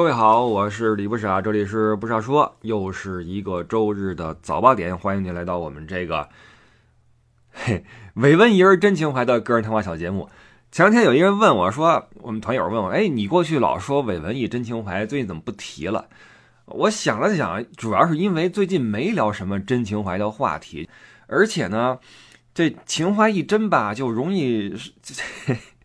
[0.00, 6.26] 各位好，我是李不傻，这里是不傻说，又是一个周日的早八点，欢迎您来到我们这个
[7.52, 7.84] 嘿
[8.14, 10.30] 伪文艺人真情怀的个人谈话小节目。
[10.72, 16.08] 前两天有一个人问我说，我们团友问我，哎，你过去老说伪文艺真情怀，最近怎么不提了？
[16.64, 20.88] 我想了想，主要是因为最近没聊什么真情怀的话题，
[21.26, 21.98] 而且呢，
[22.54, 24.74] 这情怀一真吧，就容易。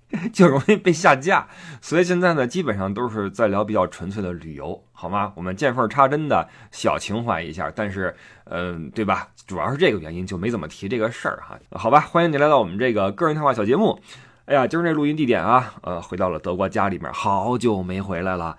[0.32, 1.48] 就容易被下架，
[1.82, 5.34] 所以现在呢，基本上都是在聊比较纯粹的旅游，好吗？
[5.36, 9.30] 我们见缝插针的小情怀一下，但是，嗯，对吧？
[9.48, 11.60] 主要是这个原因，就没怎么提这个事儿哈。
[11.72, 14.00] 好吧，欢迎您来到我们这个个人谈话小节目。
[14.46, 18.58] 哎呀，今儿这录音地点啊，呃，回到了德国家里面，好久没回来了。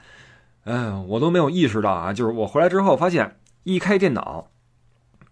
[0.64, 4.50] 嗯，我都没有意识到啊，就是我回来之后发现，一开电脑，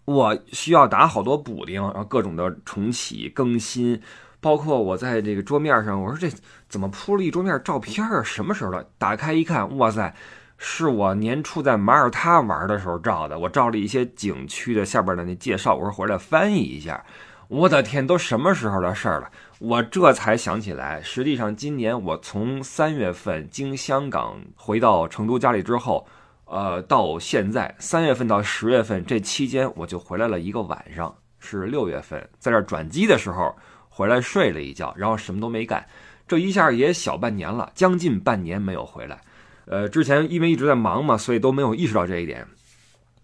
[0.05, 4.01] 我需要打好多补丁，然后各种的重启更新。
[4.45, 6.29] 包括我在这个桌面上，我说这
[6.69, 8.21] 怎么铺了一桌面照片啊？
[8.21, 8.87] 什么时候的？
[8.99, 10.13] 打开一看，哇塞，
[10.59, 13.39] 是我年初在马耳他玩的时候照的。
[13.39, 17.03] 我照了一些景区的下边的那介绍，我说回来翻译一下。
[17.47, 19.31] 我的天，都什么时候的事儿了？
[19.57, 26.05] 我这才想起来，实际上今年我从三月份经香港回到成都家里之后，
[26.45, 33.51] 呃，到现在三月份到十月份这期间，我就回来了一个晚上，是六月份在这转机的时候。
[33.95, 35.87] 回来睡了一觉，然后什么都没干，
[36.27, 39.21] 这一下也小半年了，将近半年没有回来。
[39.67, 42.45] 呃，之前因为一直在忙嘛，所以都没有意识到这一点。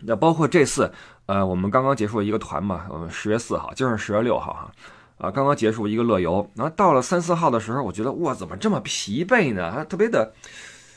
[0.03, 0.89] 那包括这次，
[1.25, 4.72] 呃，我们刚刚结束一个团嘛，我们十月四号，今儿是十月六号哈，
[5.17, 9.69] 啊，刚刚结束一个乐游，然后到了三四号的时候，我觉得哇，怎么这么疲惫呢？
[9.73, 10.33] 还特别的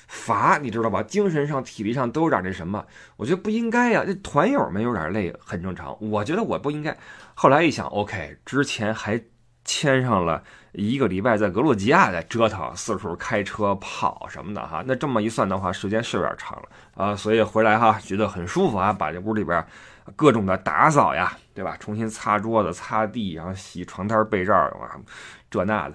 [0.07, 1.03] 乏，你知道吧？
[1.03, 4.05] 精神上、体力上都有点那什么，我觉得不应该呀。
[4.07, 6.97] 这团友们有点累很正常，我觉得我不应该。
[7.35, 9.21] 后来一想 OK，之前还。
[9.65, 14.83] 签上了一个礼拜，在格鲁吉亚在折腾，四处开车跑什么的哈。
[14.87, 17.17] 那这么一算的话，时间是有点长了啊。
[17.17, 19.65] 所以回来哈，觉得很舒服啊，把这屋里边
[20.17, 21.77] 各种的打扫呀，对吧？
[21.79, 24.99] 重新擦桌子、擦地，然后洗床单被罩，啊，
[25.51, 25.95] 这那的，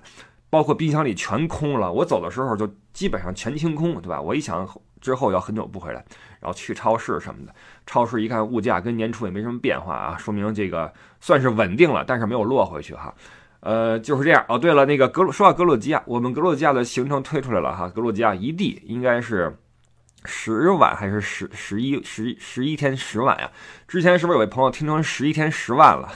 [0.50, 1.92] 包括冰箱里全空了。
[1.92, 4.20] 我走的时候就基本上全清空，对吧？
[4.20, 4.68] 我一想
[5.00, 6.04] 之后要很久不回来，
[6.40, 7.54] 然后去超市什么的，
[7.86, 13.14] 超市一看物价跟年初也没什么变化啊，说明这个算是稳定了，但是没有落回去哈。
[13.62, 14.58] 呃，就是这样哦。
[14.58, 17.90] 对了，那个格鲁说到格鲁吉亚，我们格鲁吉亚的行程推出来了哈。
[17.90, 19.56] 格鲁吉亚一地应该是
[20.26, 23.50] 十晚还是十十一十十一天十晚呀？
[23.88, 26.10] 之前是不是有位朋友听成十一天十万了？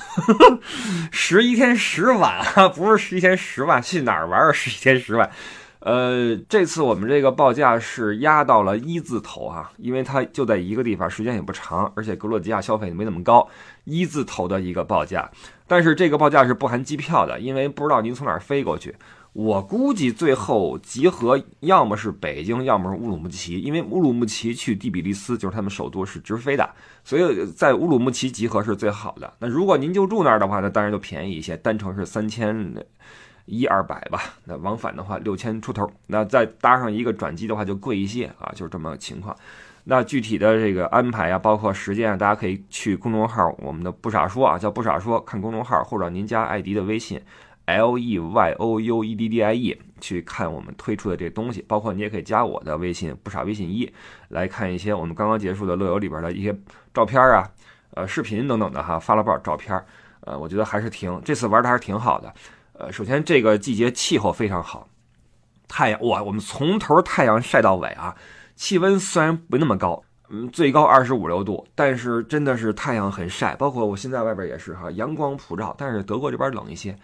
[1.11, 4.51] 十一天十晚啊，不是十一天十万，去哪儿玩啊？
[4.51, 5.29] 十一天十万。
[5.85, 13.45] 呃，这次我们这个报价是压到了一字头哈，因为它就在一个地方，时间也不长，而且格鲁吉亚消费没那么高，
[13.83, 15.29] 一字头的一个报价。
[15.67, 18.95] 但是这个报价是不含机票的，因为不知道您从哪儿飞过去。
[19.33, 26.69] 我估计最后集合要么是北京，要么是乌鲁木齐，因为乌鲁木齐去第比利斯就是他们首都是直飞的，
[27.03, 29.33] 所以在乌鲁木齐集合是最好的。
[29.39, 32.73] 那如果您就住那儿的话，那当然就便宜一些，单程是三千。
[33.45, 39.35] 一二百吧，那往返的话六千出头，那再搭上一个转机的话就贵一些啊，就是这么个情况。
[39.85, 47.21] 那具体的这个安排啊，包括时间啊，大家可以去公众号我们的不傻说啊，叫不傻说，看公众号或者您加艾迪的微信
[47.65, 53.91] L E Y O U E D D I E 去看我们推出的这东西，包括你也可以加我的微信不傻微信一
[54.29, 56.55] 来看一些我们刚刚结束的乐游里边的一些
[56.93, 57.49] 照片啊、
[57.93, 59.77] 呃视频等等的哈，发了不少照片，
[60.21, 62.33] 呃，我觉得还是挺这次玩的还是挺好的。
[62.73, 64.87] 呃，首先这个季节气候非常好，
[65.67, 68.15] 太阳哇，我们从头太阳晒到尾啊。
[68.55, 73.55] 气温虽然不那么高，嗯，最高二十五六度，但是真的是太阳很晒。
[73.55, 75.73] 包括我现在外边也是哈，阳光普照。
[75.77, 76.97] 但是德国这边冷一些，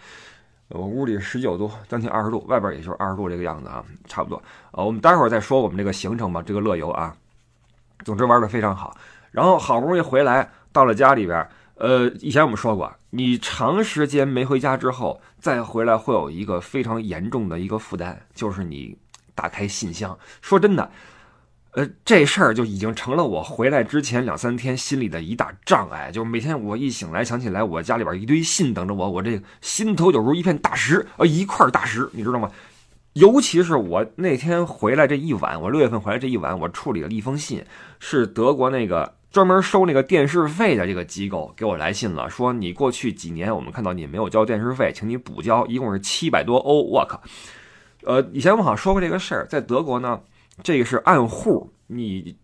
[0.68, 4.42] 我屋里十九度，将近二十度，外边也就是二十度这个样子啊，差不多。
[4.72, 7.14] 呃，我们待会儿再说我们这个行程吧，这个乐游啊，
[8.04, 8.96] 总之玩的非常好。
[9.30, 11.48] 然后好不容易回来到了家里边。
[11.80, 18.94] 呃，以前我们说过，你长时间没回家之后再回来，会有一个非常严重的一个负担，就是你
[19.34, 20.18] 打开信箱。
[20.42, 20.90] 说真的，
[21.70, 26.10] 呃，这事儿就已经成了我回来之前两三天心里的一大障碍。
[26.12, 32.50] 就是每天我一醒来，想起来我家里边一堆信等着我，我这心头有如一片大石，呃，一块大石，你知道吗？
[33.14, 37.64] 尤其是我那天回来这一晚，我六月份回来这一晚，我处理了一封信，
[37.98, 39.14] 是德国那个。
[39.30, 46.82] 专门收那个电视费的这个机构给我来信了，说你过去几年我们看到你没有交电视费，请你补交，一共是七百多欧。
[46.82, 47.22] 我靠，
[48.02, 50.20] 呃，以前我好像说过这个事儿，在德国呢，
[50.62, 52.36] 这个是按户，你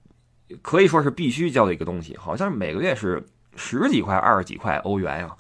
[0.62, 3.24] 可以说是必须交的一个东西，好像每个月是
[3.56, 5.30] 十几块、二十几块欧元呀。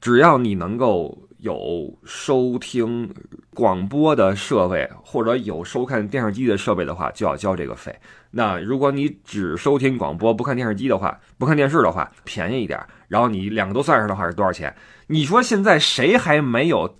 [0.00, 3.12] 只要你能够有收听
[3.54, 7.94] 广播的设备或者有收看电视机的设备的话，就要交这个费。
[8.30, 12.78] 那如果你只收听广播不看电视机的话，不看电视的话，便宜一点。
[13.08, 14.74] 然后你两个都算上的话是多少钱？
[15.06, 16.98] 你说现在谁还没有？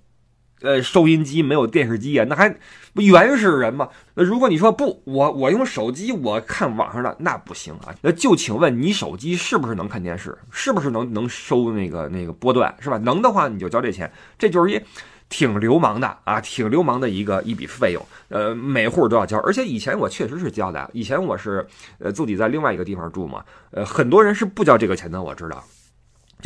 [0.62, 2.48] 呃，收音机没有电视机啊，那还
[2.94, 3.88] 不原始人吗？
[4.14, 7.94] 那如果你说不，我我用手机我看网上的那不行啊。
[8.00, 10.36] 那就请问你手机是不是能看电视？
[10.50, 12.96] 是不是能能收那个那个波段是吧？
[12.96, 14.80] 能的话你就交这钱，这就是一
[15.28, 18.02] 挺流氓的啊，挺流氓的一个一笔费用。
[18.28, 20.88] 呃，每户都要交，而且以前我确实是交的。
[20.94, 21.66] 以前我是
[21.98, 25.62] 呃自己在另外一个地方住嘛，呃，很多人是不交这个钱的，我知道。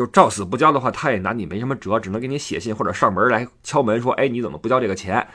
[0.01, 5.29] 就照死不交的话，他也拿你没什么辙，只能给你写信或者上门来敲门说：“哎，你怎么不交这个钱？”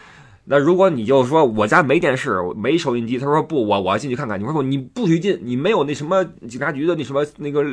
[0.45, 4.39] 那如果你就说我家没电视、没收音机，他说不，我我要进去看看。
[4.39, 7.63] 你说不，你不许进，你没有那什么警察局的那什么那个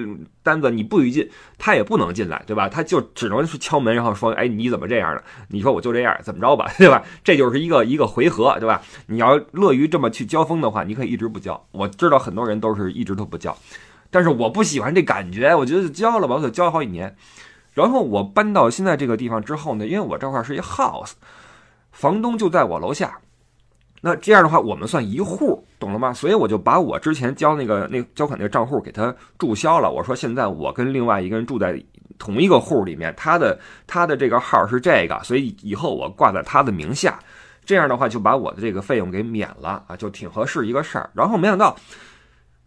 [0.43, 2.69] 单子，你不许进，他也不能进来，对吧？
[2.69, 7.03] 他就只能是敲门，然后说：“哎，你怎么这样的？”你说我就这样，怎么着吧，对吧？
[7.25, 8.83] 这就是一个一个回合，对吧？
[9.07, 11.67] 你要乐于这么去交锋的话，你可以一直不交。
[11.73, 13.57] 我知道很多人都是一直都不交。
[14.13, 17.17] 但是我不喜欢这感觉，我觉得交了吧，我得交好几年。
[17.73, 21.13] 然后我搬到现在这个地方之后呢，因为我这块是一 house，
[21.91, 23.19] 房东就在我楼下。
[24.03, 26.13] 那这样的话，我们算一户，懂了吗？
[26.13, 29.91] 所以我就把我之前交那个那交款那个账户给他注销了。
[29.91, 31.83] 我说现在我跟另外一个人住在
[32.19, 37.19] 同一个户里面，他的他的这个号是这个，所以以后我挂在他的名下。
[37.65, 41.09] 这样的话就把我的这个费用给免了啊，就挺合适一个事儿。
[41.15, 41.75] 然后没想到。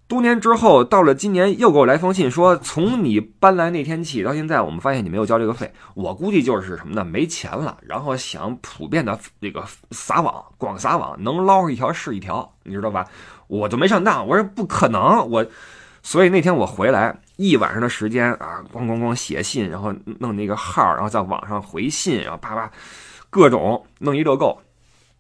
[0.07, 5.74] 多年之后，到了今年又给我来封信，说从你搬来那天起到现在，我们发现你没有交这个费。
[5.96, 7.04] 我估计就是什么呢？
[7.04, 13.07] 没钱了，然后想普遍的这个撒网，广撒网，能捞一条是一条，你知道吧？
[13.48, 15.44] 我就没上当，我说不可能，我，
[16.04, 22.72] 所以那天我回来一晚上的时间啊，咣咣咣写信，然后弄那个号，然后在网上回信，然后啪啪，
[23.31, 24.62] 各种弄一乐够，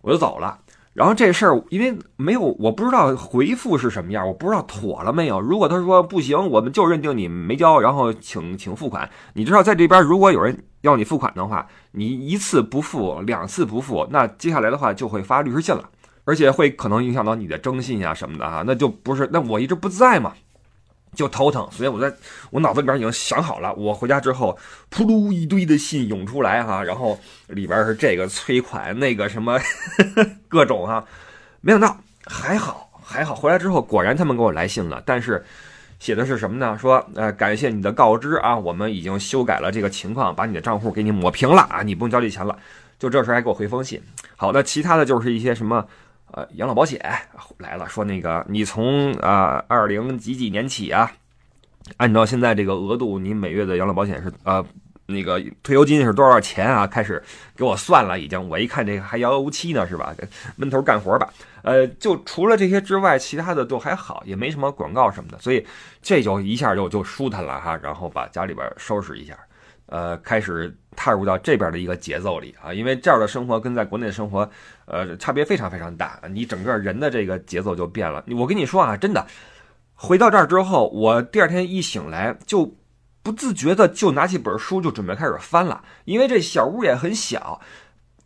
[0.01, 0.59] 我就走了。
[0.95, 5.41] 然后这事儿因为没有，我不知道回复是什么样，我不知道妥了没有。
[5.41, 9.09] 如果他说不行，我们就认定你没交，然后请请付款。
[9.33, 15.83] 你知道在这边，如果有人要你付款的话，你一次不付，两次不付，那接下来的话就会发律师信了，
[16.23, 20.31] 而且会可能影响到你的征信啊什么的哈，那就不是那我一直不在嘛。
[21.15, 22.13] 就头疼，所以我在
[22.51, 23.73] 我脑子里边已经想好了。
[23.73, 24.57] 我回家之后，
[24.91, 27.17] 噗噜一堆的信涌出来哈，然后
[27.47, 29.59] 里边是这个催款，那个什么
[30.47, 31.03] 各种哈。
[31.61, 35.43] 没想到还好还好，回来之后果然他们给我来信了，但是
[35.99, 36.77] 写的是什么呢？
[36.79, 42.55] 说呃感谢你的告知啊，我们已经修改了这个情况，把你的账户给你抹平了啊，你不用交这钱了。
[42.99, 44.01] 就这时候还给我回封信。
[44.35, 45.85] 好那，其他的就是一些什么。
[46.35, 46.99] 呃，养老保险
[47.59, 51.09] 来了，说那个你从啊二零几几年起啊，
[51.95, 54.63] 按照现在这个额度，你每月的养老保险是呃
[55.05, 56.85] 那个退休金是多少钱啊？
[56.85, 57.23] 开始
[57.55, 58.49] 给我算了，已经。
[58.49, 60.13] 我一看这个还遥遥无期呢，是吧？
[60.57, 61.33] 闷头干活吧。
[61.61, 65.65] 呃，就除了这些之外，其他的都还好，也没什么广告什么的，所以
[66.01, 67.79] 这就一下就就舒坦了哈。
[67.81, 69.37] 然后把家里边收拾一下。
[69.85, 74.49] 呃，开始踏入到这边的一个节奏里啊，因为这儿的生活跟在国内的生活，
[74.85, 76.19] 呃，差别非常非常大。
[76.29, 78.23] 你整个人的这个节奏就变了。
[78.37, 79.25] 我跟你说啊，真的，
[79.93, 82.75] 回到这儿之后，我第二天一醒来，就
[83.21, 85.83] 不自觉的就拿起本书就准备开始翻了。
[86.05, 87.59] 因为这小屋也很小，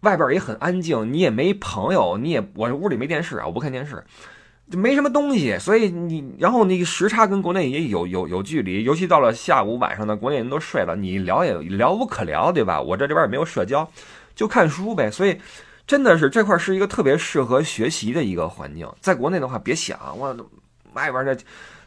[0.02, 4.04] 外边也很安静，你也没朋友，你也我这屋里没电视啊，我不看电视。
[4.70, 12.80] 就没什么东西，所以你然后那个时差跟国内也有有有距离，尤其到了下午晚上呢，国内人都睡了，你聊也聊无可聊，对吧？
[12.80, 13.90] 我这这边也没有社交，
[14.36, 15.10] 就看书呗。
[15.10, 15.40] 所以
[15.88, 18.88] 真的是这块是一个特别适合学习的一个环境。
[19.02, 20.36] 在国内的话，别想我
[20.94, 21.36] 外边的，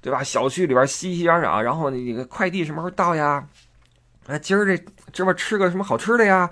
[0.00, 0.22] 对吧？
[0.22, 3.46] 小区里边熙熙攘攘，然后那个快递什么时候到呀？
[4.26, 6.48] 啊，今儿这这边吃个什么好吃的呀？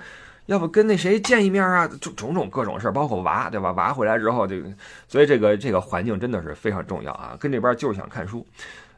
[0.51, 1.87] 要不跟那谁见一面啊？
[2.01, 3.71] 就种种各种事儿，包括娃，对吧？
[3.71, 4.69] 娃回来之后，这个，
[5.07, 7.37] 所以这个这个环境真的是非常重要啊。
[7.39, 8.45] 跟这边就是想看书，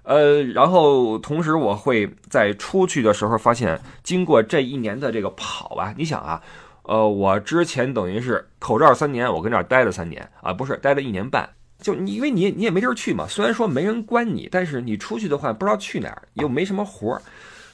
[0.03, 6.43] 呃，然后同时我会在出去的时候发现，经过这一年的这个跑吧，你想啊，
[6.85, 11.47] 呃，我之前等于是口罩三年，我跟这儿待了三年啊，不是待了一年半，
[11.83, 17.21] 就你因为你你也没地儿去嘛，虽然说没人关你，但是你出去的话不知道去哪儿，又没什么活儿，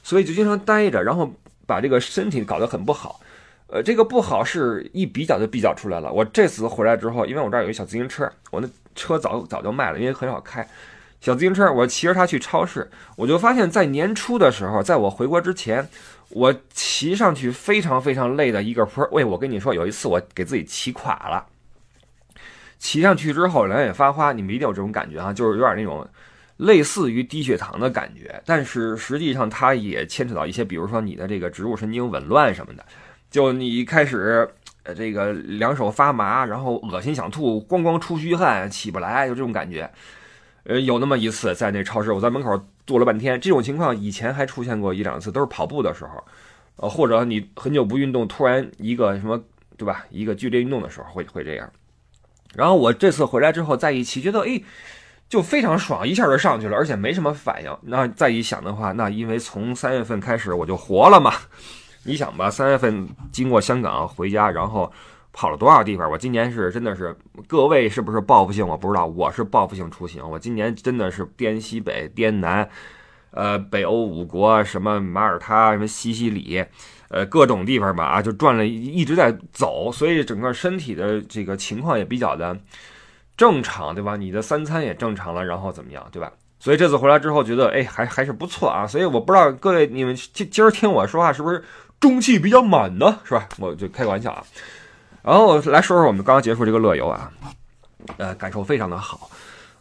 [0.03, 1.33] 所以就经常待着，然后
[1.65, 3.21] 把这个身体搞得很不好。
[3.71, 6.11] 呃，这个不好是一比较就比较出来了。
[6.11, 10.67] 我这次回来之后，因为我这儿有一小自行车，我那车早早就卖了，因为很少开。
[11.21, 15.87] 小自行车，我骑着它去超市，我就发现，在年初的时候，在我回国之前，
[16.31, 19.07] 我骑上去非常非常累的一个坡。
[19.13, 21.45] 喂，我跟你说，有一次我给自己骑垮了，
[22.79, 26.09] 骑上去之后两眼发花，你们一定有这种感觉啊，就是有点那种
[26.57, 32.85] 类似于低血糖的感觉，但是实际上它也牵扯到一些，比如说你的这个植物神经紊乱什么的。
[33.31, 34.49] 就你一开始，
[34.97, 39.91] 这个两手发麻，然后恶心想吐，咣咣出虚汗，起不来，就这种感觉。
[40.65, 46.25] 呃，有那么一次在那超市，我在门口坐了半天，这种情况以前还出现过一两次，都是跑步的时候，
[46.77, 49.43] 呃，或者你很久不运动，突然一个什么，
[49.77, 50.05] 对吧？
[50.11, 51.71] 一个剧烈运动的时候会会这样。
[52.55, 54.61] 然后我这次回来之后再一骑，觉得哎，
[55.29, 57.77] 就非常爽，一下就上去了，而且没什么反应。
[57.83, 61.33] 那再一想的话，那因为从三月份开始我就活了嘛。
[62.09, 64.91] 你想吧，三月份经过香港回家，然后。
[65.31, 66.11] 跑了多少地方？
[66.11, 67.15] 我今年是真的是，
[67.47, 68.67] 各位是不是报复性？
[68.67, 70.29] 我不知道，我是报复性出行。
[70.29, 72.69] 我今年真的是滇西北、滇南，
[73.31, 76.65] 呃，北欧五国，什么马耳他、什么西西里，
[77.09, 82.59] 呃，各种地方吧，啊，就转了，一直在走，所以整个身体的这个情况也比较的
[83.37, 84.17] 正常，对吧？
[84.17, 86.33] 你的三餐也正常了，然后怎么样，对吧？
[86.59, 88.85] 所以这次回来之后觉得，哎，还还是不错啊。
[88.85, 91.63] 所以我不知道各位你们今今儿听我说话是不是
[92.01, 93.19] 中气比较满呢？
[93.25, 93.49] 是吧？
[93.59, 94.45] 我就开个玩笑啊。
[95.23, 97.31] 然后来说说我们刚刚结束这个乐游啊，
[98.17, 99.29] 呃，感受非常的好，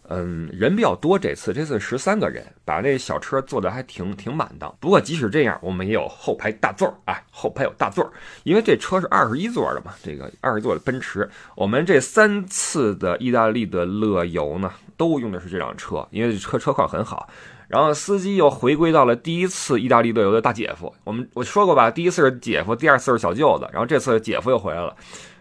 [0.10, 4.76] 嗯，人比较多，这次这次十三个人，把这小车坐的还挺挺满当。
[4.80, 8.12] 不过即使这样，我们也有后排大座儿啊，后排有大座儿，
[8.44, 11.30] 因为这车是二十一座的嘛，这个二十座的奔驰。
[11.56, 17.30] 我们这三次的意大利的乐游呢，都用的是这辆车，因为车车况很好。
[17.68, 20.94] 然后司机又回归到了第一次意大利队游的大姐夫。
[21.04, 24.96] 我们我说过吧，第一次是姐夫，第二次是小舅子，然后这次姐夫又回来了。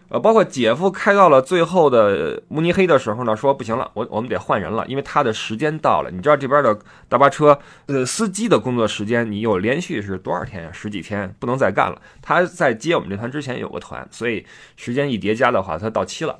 [0.09, 6.09] 呃，包括姐夫开到了最后的慕尼黑的时候呢，说不行了，我我们得换人了，因为他的时间到了。
[6.09, 6.79] 你知道这边的
[7.09, 10.69] 大巴车，呃，司机的工作时间，你有连续是多少天呀？
[10.71, 12.01] 十几天不能再干了。
[12.21, 14.45] 他在接我们这团之前有个团，所以
[14.77, 16.39] 时间一叠加的话，他到期了。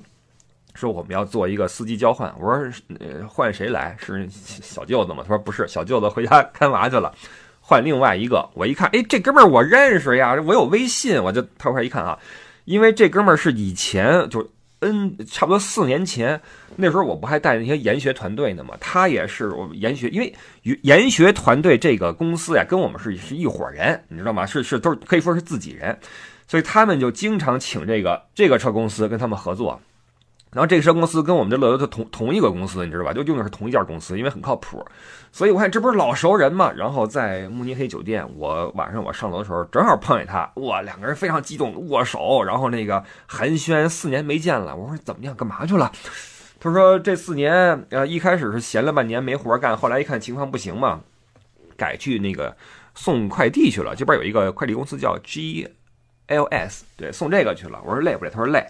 [0.77, 3.97] 说我们要做一个司机交换，我说呃换谁来？
[3.99, 5.23] 是小舅子吗？
[5.23, 7.11] 他说不是，小舅子回家看娃去了，
[7.59, 8.47] 换另外一个。
[8.53, 12.17] 我一看，哎，这哥们儿我认识呀，我有微信，我就掏出来一看啊。
[12.65, 14.47] 因为这哥们儿是以前就
[14.81, 16.39] N 差不多四年前
[16.75, 18.75] 那时候我不还带那些研学团队呢吗？
[18.79, 20.31] 他也是我们研学，因为
[20.83, 24.45] 研学团队这个公司呀，跟我们是是一伙人，你知道吗？
[24.45, 25.97] 是是都是可以说是自己人，
[26.47, 29.81] 所以他们就经常请这个这个车公司跟他们合作。
[30.53, 33.13] 然后这个车公司跟我们的乐游的同同一个公司，你知道吧？
[33.13, 34.83] 就用的是同一家公司，因为很靠谱。
[35.31, 36.71] 所以我看这不是老熟人嘛。
[36.71, 44.75] 然后在慕尼黑酒店，我晚上我上楼的时候正好碰见他，哇，两个人非常激动握手，然后那个寒暄，四年没见了。
[44.75, 45.91] 我说怎么样，干嘛去了？
[46.59, 51.01] 他说这四年呃一开始是闲了半年没活干，后来一看情况不行嘛，
[51.75, 52.55] 改去那个
[52.95, 53.93] 送快递去了。
[53.95, 57.79] 这边有一个快递公司叫 GLS，对，送这个去了。
[57.85, 58.31] 我说累不累？
[58.31, 58.65] 他说累。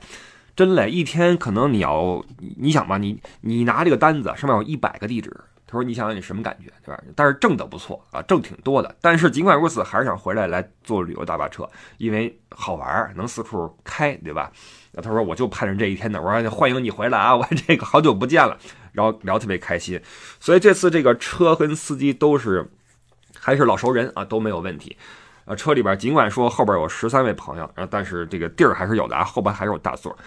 [0.58, 2.26] 真累，一天可能你要，
[2.58, 5.30] 你想吧，你你拿这个单子上面有一百个地址，
[5.68, 7.00] 他说你想想你什么感觉，对吧？
[7.16, 8.96] 但是挣的不错啊，挣挺多的。
[9.00, 14.52] 但是尽管如此，还是想回来来做旅游大巴车，因为好玩，能四处开，对吧？
[14.94, 16.20] 那他说我就盼着这一天呢。
[16.20, 18.58] 我说欢迎你回来啊，我这个好久不见了，
[18.94, 20.02] 然后聊特别开心。
[20.40, 22.68] 所以这次这个车跟司机都是
[23.40, 24.98] 还是老熟人啊，都没有问题。
[25.46, 30.18] 啊，车里边尽管说后边有十三位朋友，然后但是这个地儿还是有的啊，后边还是有大座。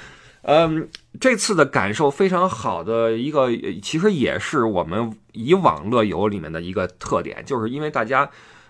[0.42, 0.88] 嗯，
[1.20, 3.48] 这次的感受非常好的一个，
[3.82, 8.28] 其实也是我们以往乐游里面的一个特点，就是因为大家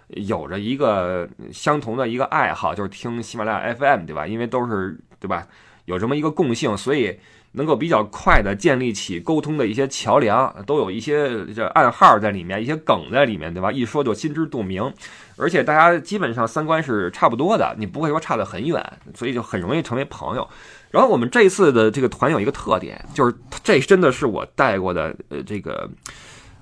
[0.09, 4.27] 有着一个相同的一个爱好，就是听喜马拉雅 FM，对吧？
[4.27, 5.47] 因为都是对吧，
[5.85, 7.17] 有这么一个共性，所以
[7.53, 13.71] 能够比较快的建立起沟通的一些桥梁，都有一些这暗号在里面，一些梗在里面，对吧？
[13.71, 14.93] 一说就心知肚明，
[15.37, 18.85] 而且大家基本上三观是差不多的，你不会说差得很远，
[19.15, 20.49] 所以就很容易成为朋友。
[20.91, 25.89] 然后我们这次的这个团有一个特点，就是这真的是我带过的呃这个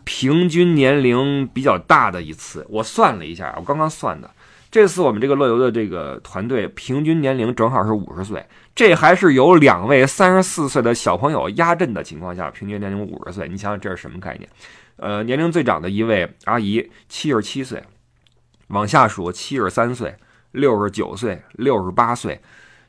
[0.04, 2.66] 平均年龄比较大的一次。
[2.68, 4.30] 我算了一下，我刚刚算的，
[4.70, 8.44] 这次我们这个乐游的这个团队平均年龄正好是五十岁，
[8.74, 13.48] 这还是有两位三十四岁的小朋友压阵的情况下，平均年龄五十岁。
[13.48, 14.48] 你想想这是什么概念？
[14.96, 17.82] 呃，年龄最长的一位阿姨七十七岁，
[18.66, 20.14] 往下数七十三岁、
[20.52, 22.38] 六十九岁、六十八岁。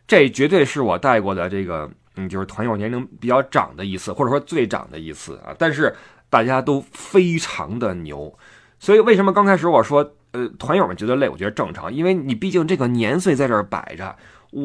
[0.09, 5.53] 这绝对是我带过的这个，嗯，就是团友年龄比较长的一次，或者说最长的一次啊。
[5.59, 5.95] 但是
[6.31, 8.33] 大家都非常的牛，
[8.79, 14.15] 所以为什么刚开始我说，呃，团友们觉得累，我觉得正常，因为你毕竟这个年岁在这儿摆着，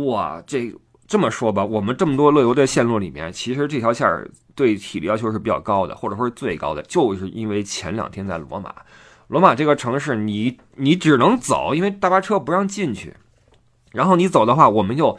[0.07, 0.75] 哇，这
[1.07, 8.75] 这么说吧，我们这么多乐游的线路里面，其实这条线儿对体力要求是比较高的，或者说是最高的，就是因为前两天在罗马，
[9.29, 13.13] 罗马这个城市，你你只能走，因为大巴车不让进去。
[13.95, 15.19] 然后你走的话，我们又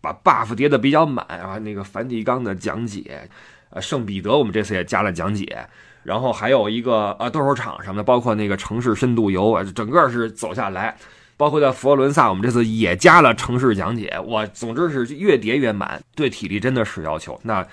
[0.00, 3.28] 把 buff 叠的比较满啊，那个梵蒂冈的讲解，
[3.70, 5.66] 呃，圣彼得我们这次也加了讲解，
[6.02, 10.96] 然后还有一个呃斗兽场什么的，包括那个城市深度游啊，整个是走下来，
[11.36, 14.18] 包括在佛罗伦萨，我们这次也加了城市讲解。
[14.24, 17.38] 我总之是越叠越满，对体力真的是要求。
[17.42, 17.66] 那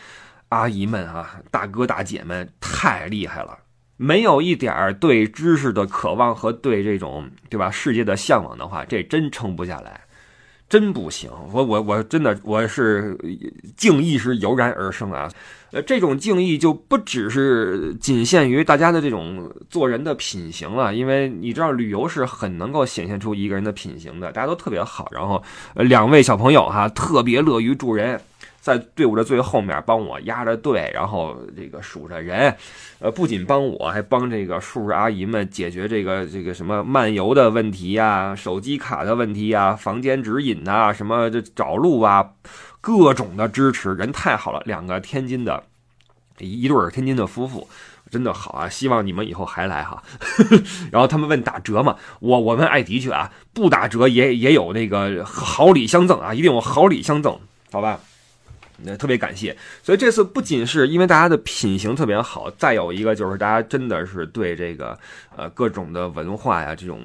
[0.49, 3.57] 阿姨们啊，大哥大姐们太厉害了，
[3.97, 10.01] 没有一点儿对知识的渴望和对这种对吧世界的向往的话，这真撑不下来。
[10.75, 13.17] 真不行，我我我真的我是
[13.77, 15.31] 敬意是油然而生啊，
[15.71, 25.41] 呃，这种敬意就不只是仅限于大家的这种做人的品行了，因为你知道旅游是很能够显现出一个人的品行的，大家都特别好，然后
[25.75, 28.19] 呃两位小朋友哈特别乐于助人。
[28.65, 32.51] 在队伍的最后面帮我压着队，然后这个数着人，
[32.97, 42.31] 呃，不仅帮我，还帮这个叔叔阿姨们解决这个这个什么漫游的问题呀、手机卡的问题呀、房间指引呐、什么这找路啊，
[42.81, 44.59] 各种的支持，人太好了。
[44.65, 45.61] 两个天津的，
[46.39, 47.67] 一对天津的夫妇，
[48.09, 48.67] 真的好啊！
[48.67, 50.01] 希望你们以后还来哈。
[50.91, 51.97] 然后他们问打折吗？
[52.19, 57.39] 我我们爱的确啊，不打折也也有那个好礼相赠啊，一定有好礼相赠，
[57.71, 57.99] 好吧？
[58.83, 64.97] 那特别感谢，所以这次不仅是因为大家的品行特别好，再有一个就是大家真的是对这个
[65.35, 66.99] 呃各种的文化呀这种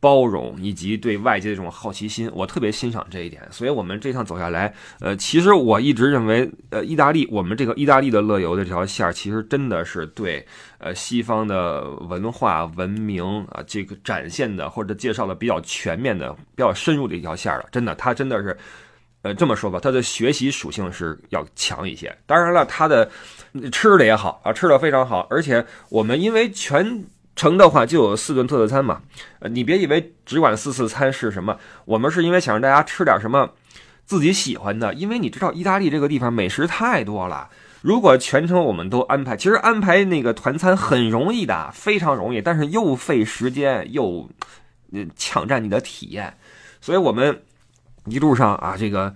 [0.00, 3.40] 包容，以及对外界的这种好奇心，我特别欣赏这一点。
[3.52, 10.44] 所以我们这趟走下来，呃，其实我一直认为，呃，意大利我们这个意大利的乐游的这条线儿，其实真的是对
[10.78, 17.64] 呃西方的文化文明啊这个展现的或者介绍的比较全面的、比较深入的一条线了。
[17.70, 18.58] 真的，它真的是。
[19.22, 22.12] 呃，这么说吧，它的学习属性是要强一些。
[22.26, 23.08] 当然了，它的
[23.70, 25.24] 吃的也好啊，吃的非常好。
[25.30, 27.04] 而且我们因为全
[27.36, 29.00] 程的话就有四顿特色餐嘛，
[29.38, 33.48] 呃，你别以为只管四次餐是什么，我们是因为想让大家吃点什么
[34.04, 34.92] 自己喜欢的。
[34.94, 37.48] 因为你知道，意大利这个地方美食太多了。
[37.80, 44.28] 如果全程我们都安排，其实安排那个团餐很容易的，非常容易，但是又费时间，又
[45.14, 46.36] 抢占你的体验，
[46.80, 47.40] 所以我们。
[48.06, 49.14] 一路上啊，这个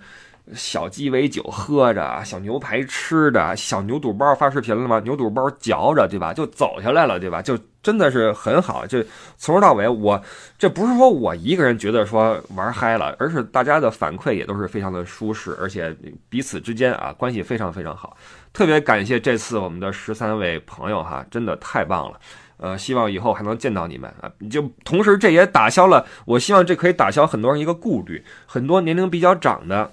[0.53, 4.99] 小鸡尾酒喝着，小牛排吃的，小牛肚包发视频了吗？
[5.01, 6.33] 牛肚包嚼着，对吧？
[6.33, 7.41] 就走下来了，对吧？
[7.41, 8.87] 就真的是很好。
[8.87, 9.03] 就
[9.37, 10.21] 从头到尾，我
[10.57, 15.93] 这不是说我一个人觉得说玩嗨了，而是大家的反馈也都是非常的舒适，而且
[16.29, 18.15] 彼此之间啊关系非常非常好。
[18.53, 22.17] 特别感谢这次我们的十三位朋友哈，真的太棒了。
[22.57, 24.31] 呃，希望以后还能见到你们啊！
[24.49, 28.23] 就同时，这也打消了，我希望这可以打消很多人一个顾虑。
[28.45, 29.91] 很多年龄比较长的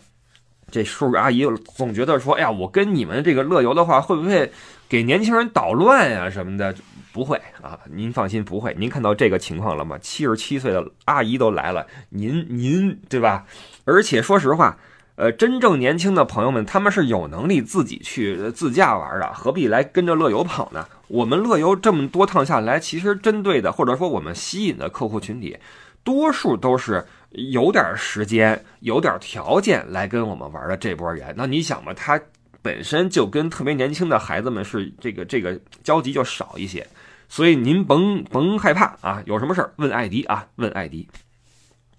[0.70, 1.44] 这叔叔阿姨
[1.76, 4.50] 总觉得说：“哎呀，我跟你们这个乐游的话，会不会
[4.88, 6.74] 给年轻人捣乱呀什么的？”
[7.12, 8.74] 不会啊，您放心，不会。
[8.76, 9.96] 您看到这个情况了吗？
[9.98, 13.46] 七十七岁的阿姨都来了，您您对吧？
[13.84, 14.76] 而且说实话。
[15.16, 20.84] 呃，真正年轻的朋友们，他们是有能力自己去自驾玩的，何必来跟着乐游跑呢？
[21.06, 25.56] 我们乐游这么多趟下来，其实针对的或者说我们吸引的客户群体，
[26.02, 31.32] 多数都是有点时间、有点条件来跟我们玩的这波人。
[31.36, 32.20] 那你想吧，他
[32.60, 36.84] 本身就跟特别年轻的孩子们是这个这个交集就少一些，
[37.28, 41.08] 所以您甭甭害怕啊，有什么事儿问艾迪啊，问艾迪。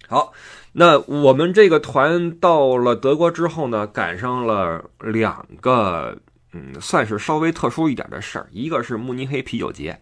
[0.06, 0.34] 好。
[0.78, 6.14] 那我们这个团到了德国之后呢，赶上了两个，
[6.52, 8.46] 嗯，算是稍微特殊一点的事儿。
[8.50, 9.98] 一个是慕尼黑啤酒节，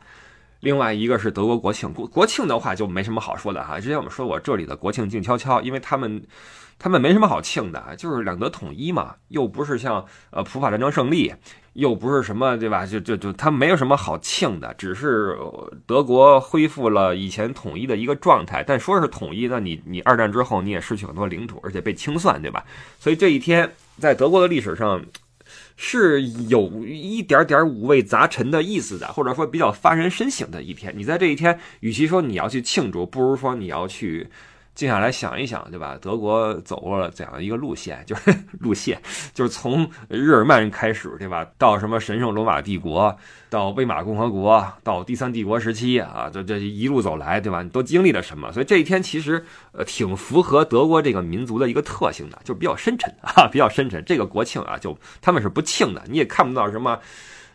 [0.59, 1.93] 另外一个是德国国庆。
[1.93, 3.79] 国国庆的话就没什么好说的哈。
[3.79, 6.21] 之前我们说过这里的国庆静悄悄，因为他们。
[6.77, 11.33] 他们没什么好庆的，就是两德统一嘛，又不是像呃普法战争胜利，
[11.75, 12.87] 又不是什么对吧？
[12.87, 15.37] 就就就他没有什么好庆的，只是
[15.87, 18.65] 德国恢复了以前统一的一个状态。
[18.67, 22.65] 但说是统一，那你你二战之后你也失去很多领土，而且被清算，对吧？
[22.99, 25.05] 所以这一天在德国的历史上
[25.77, 30.93] 是有一点点五味杂陈的意思的，或者说比较发人深省的一天。
[30.97, 34.29] 你在这一天，与其说你要去庆祝，不如说你要去。
[34.75, 35.97] 静下来想一想，对吧？
[36.01, 38.03] 德国走过了怎样一个路线？
[38.07, 39.01] 就是路线，
[39.33, 41.47] 就是从日耳曼开始，对吧？
[41.57, 43.17] 到什么神圣罗马帝国，
[43.49, 47.63] 到威玛共和国，到第三帝国时期啊，这这一路走来，对吧？
[47.63, 48.51] 你都经历了什么？
[48.51, 54.05] 所以这一天其实呃挺符合德国这个民族的一个特性的，就比较深沉啊， 比较深沉。
[54.05, 56.99] 这个国庆啊，就他们是不庆的，你也看不到什么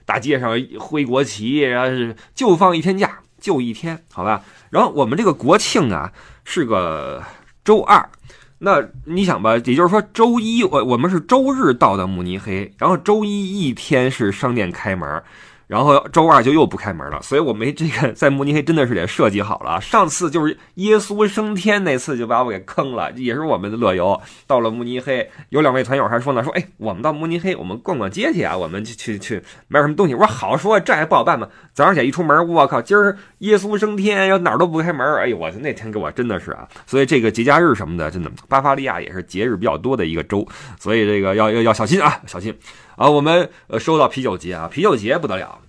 [0.05, 4.41] 大街上挥国旗，然后就放一天假，就一天，好吧？
[4.69, 6.13] 然后我们这个国庆啊。
[6.51, 7.23] 是个
[7.63, 8.09] 周二，
[8.57, 15.21] 那你想吧，也就是说周一我我们是周日到的慕尼黑，然后周一一天是商店开门，
[15.69, 19.79] 然后周二就又不开门了，所以我没这个在慕尼黑真的是得设计好了。
[19.79, 24.19] 上次就是耶稣升天那次就把我给坑了，也是我们的乐游。
[24.47, 30.15] 到了慕尼黑，有两位团友还说呢，说哎，我们到慕尼黑，我们逛逛街去啊，我们去去去买什么东西。
[30.15, 31.47] 我说好说，这还不好办吗？
[31.71, 35.05] 早上起来一出门，我靠，今儿耶稣升天，要哪儿都不开门。
[35.17, 40.47] 哎呦，我那天给我真的是啊，所以这个节假日什么的，真的巴伐利亚也是节日比较多的一个州，
[40.79, 42.58] 所以这个要要要小心啊，小心。
[42.99, 45.62] 啊，我们呃说到啤酒节啊，啤酒节不得了，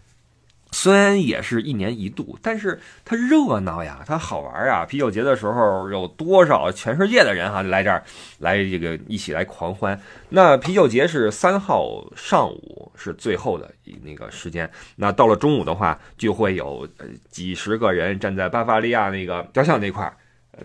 [0.73, 4.85] 虽然也是一年一度，但是它热闹呀，它好玩啊。
[4.85, 8.03] 啤酒节的时候有多少全世界的人哈来这儿
[8.41, 9.97] 来这个一起来狂欢？
[10.31, 13.71] 那啤酒节是三号上午是最后的
[14.03, 16.85] 那个时间，那到了中午的话，就会有
[17.31, 20.17] 几十个人站在巴伐利亚那个雕像那块儿。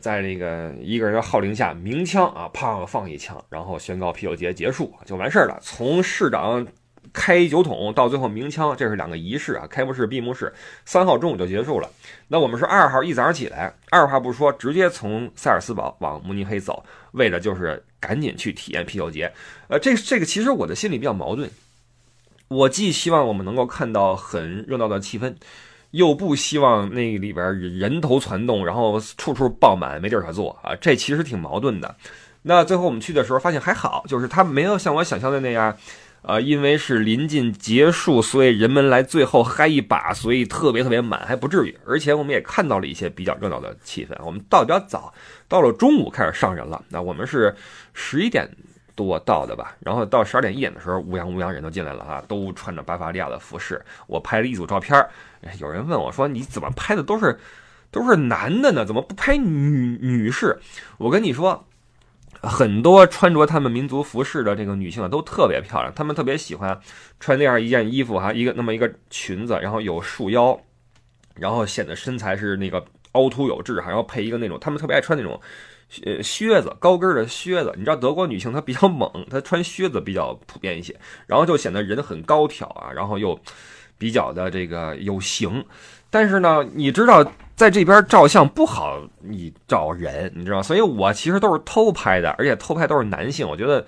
[0.01, 5.57] 在那个一个人的号令下，鸣枪啊，砰放一枪，然后宣告啤酒节结束就完事儿了。
[5.61, 6.65] 从市长
[7.13, 10.51] 开酒桶到最后鸣枪，这是两个仪式啊，开幕式、闭幕式。
[10.85, 11.89] 三号中午就结束了。
[12.27, 19.31] 那我们是二号一早上起来，二话不说，直接从塞尔斯堡往慕尼黑走，为的就是赶紧去体验啤酒节。
[19.69, 21.49] 呃，这这个其实我的心里比较矛盾，
[22.49, 25.35] 我既希望我们能够看到很热闹的气氛。
[25.91, 30.75] 又不希望那里边人头攒动，然后处处爆满，没地儿可坐啊！
[30.75, 31.95] 这其实挺矛盾的。
[32.43, 35.75] 那最后我们去的时候发现还好，就是它没有像我想象的那样，
[36.21, 41.77] 呃，因为是临近结束，所以人们来最后嗨一把，所以特别特别满，还不至于。
[41.87, 44.15] 而且我们也看到了一些比较热闹的气氛。
[44.23, 45.13] 我们到比较早，
[45.47, 46.83] 到了中午开始上人了。
[46.89, 47.55] 那我们是
[47.93, 48.49] 十一点。
[48.95, 53.83] 多到的吧，然后到十二点一点的时候，乌泱乌泱人都进来了哈，都穿着巴伐利亚的服饰。
[54.07, 55.05] 我拍了一组照片，
[55.59, 57.37] 有人问我说：“你怎么拍的都是
[57.91, 58.85] 都是男的呢？
[58.85, 60.57] 怎么不拍女女士？”
[60.97, 61.67] 我跟你说，
[62.41, 66.79] 很多穿着他们民族服饰的这个女性都特别漂亮，她们特别喜欢
[67.19, 70.57] 穿那样一件衣服哈，一个那么一个裙子，然后有束腰，
[71.35, 75.39] 然后显得身材是那个凹凸有致哈，然后配一个那种，她们特别爱穿那种。
[76.03, 80.95] 呃，靴子高跟的靴子，你知道德国女性她比较猛，她穿靴子比较普遍一些，
[81.27, 83.39] 然后就显得人很高挑啊，然后又
[83.97, 85.63] 比较的这个有型。
[86.09, 93.85] 但是呢，你知道在这边照相不好，你找人，你知道，所以我其实都是偷拍的，而且偷拍都是男性，我觉得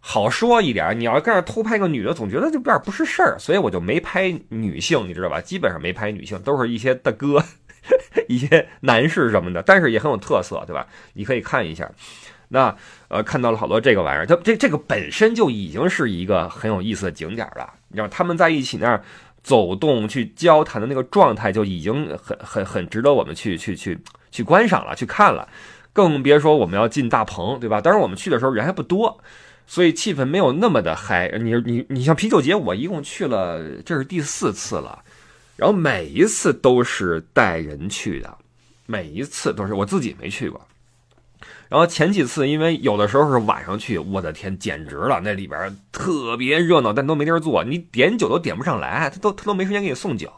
[0.00, 0.98] 好说一点。
[0.98, 5.40] 你要跟着偷拍个女的，总觉得就有点不是事儿，所以我就没拍女性，你知道吧？
[5.40, 7.42] 基本上没拍女性，都是一些大哥。
[8.28, 10.86] 一些男士什么的，但是也很有特色，对吧？
[11.14, 11.90] 你可以看一下。
[12.52, 12.76] 那
[13.08, 17.72] 呃，看到了好多这个玩意儿，它这这个本身就已经是一个很有意思的景点了。
[17.88, 19.02] 你知道他们在一起那儿
[19.42, 23.96] 走动、去交谈的那个状态，就已经很很很值得我们去去去
[24.32, 25.48] 去观赏了、去看了。
[25.92, 27.80] 更别说我们要进大棚，对吧？
[27.80, 29.20] 当然我们去的时候人还不多，
[29.66, 31.28] 所以气氛没有那么的嗨。
[31.40, 35.00] 你你你像啤酒节，我一共去了，这是第四次了。
[35.60, 38.38] 然后每一次都是带人去的，
[38.86, 40.58] 每一次都是我自己没去过。
[41.68, 45.20] 然后前几次因为有的时候是晚上去，我的天，简直了！
[45.22, 50.32] 那里边特别热闹，但都没地儿坐，你点酒都点不上来，他都他都没时间给你送酒。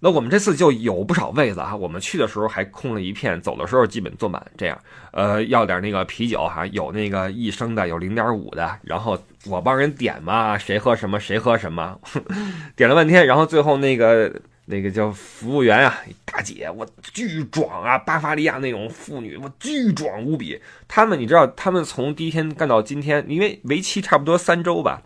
[0.00, 4.40] 那我们这次就有不少位子啊，我们去的时候还空了一片，走的时候基本坐满。
[4.56, 4.78] 这样，
[5.10, 8.78] 呃，要点那个啤酒哈，有那个一升的，有零点五的。
[8.82, 11.98] 然后我帮人点嘛，谁喝什么谁喝什么，
[12.76, 14.32] 点了半天，然后最后那个
[14.66, 20.60] 那个叫服务员啊，大姐，我巨壮啊，巴伐利亚那种妇女，我巨壮无比。
[20.86, 25.02] 他们你知道，他们从第一天干到今天，因为为期差不多三周吧。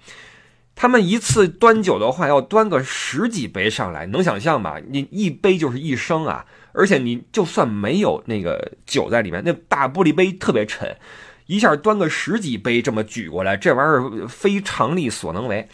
[0.82, 4.80] 他们一次端酒的话，要端个十几杯上来，能想象吧？
[4.90, 10.96] 你一杯就是一升啊，而且你就算没有那个酒在里面，那大玻璃杯特别沉，
[11.46, 15.68] 一下端个十几杯这么举过来，这玩意儿非常力所能为。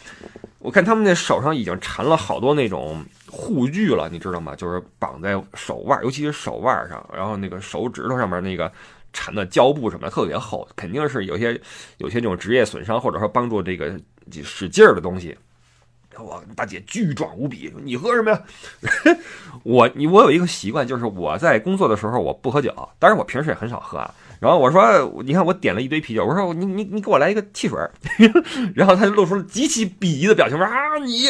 [0.59, 4.55] 我看他们那手上已经缠了好多那种护具了，你知道吗？
[4.55, 8.71] 就是绑在手腕，尤其是手腕上，然后那个手指头上面那个。
[9.19, 11.61] 缠的胶布什么的特别厚，肯定是有些
[11.97, 13.99] 有些这种职业损伤，或者说帮助这个
[14.45, 15.37] 使劲儿的东西。
[16.17, 18.43] 我大姐巨壮无比，你喝什么呀？
[19.65, 24.15] 我你我有一个习惯，就是我在工作的时候我不喝酒，但是我平时也很少喝啊。
[24.41, 27.79] 然后我说，你看我点了一堆啤酒，我说你你你给我来一个汽水
[28.75, 31.29] 然后他就露出了极其鄙夷的表情，说啊你，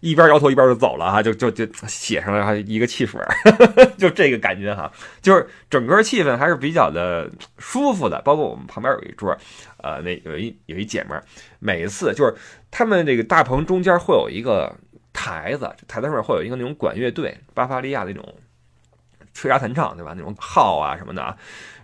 [0.00, 3.20] 一边摇头一边就走了哈，就就就写上了一个汽水
[3.98, 8.20] 就这个感觉哈，就是整个气氛还是比较的舒服的。
[8.22, 9.36] 包括我们旁边有一桌，
[9.78, 11.24] 呃，那有一有一姐们儿，
[11.58, 12.34] 每一次就是
[12.70, 14.74] 他们这个大棚中间会有一个
[15.12, 18.34] 台子，台子上面会有一个那种管乐队，巴伐利亚那种
[19.34, 20.14] 吹拉弹唱，对吧？
[20.16, 21.36] 那种号啊什么的啊。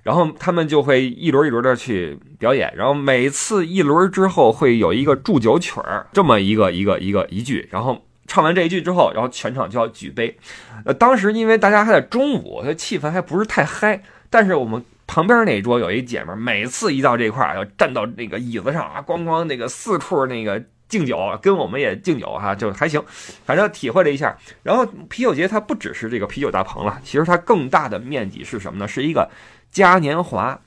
[0.03, 10.39] 然后他们就会一轮一轮的去表演，然后每次一轮之后会有一个祝酒曲儿，这么一个一个一个一句，然后唱完这一句之后，然后全场就要举杯。
[10.87, 14.03] 呃，当时因为大家还在中午，所以气氛还不是太嗨。
[14.31, 23.03] 但是我们旁边那桌有一姐们，每次一到这块儿，要站到那个椅子上啊，咣咣那个四处那个敬酒，跟我们也敬酒哈，就还行。
[23.47, 24.37] 反正体会了一下。
[24.63, 28.87] 然后啤酒节它不只是这个啤酒大棚了，其实它更大的面积是什么呢？
[28.87, 29.27] 是一个
[29.71, 30.61] 嘉年华，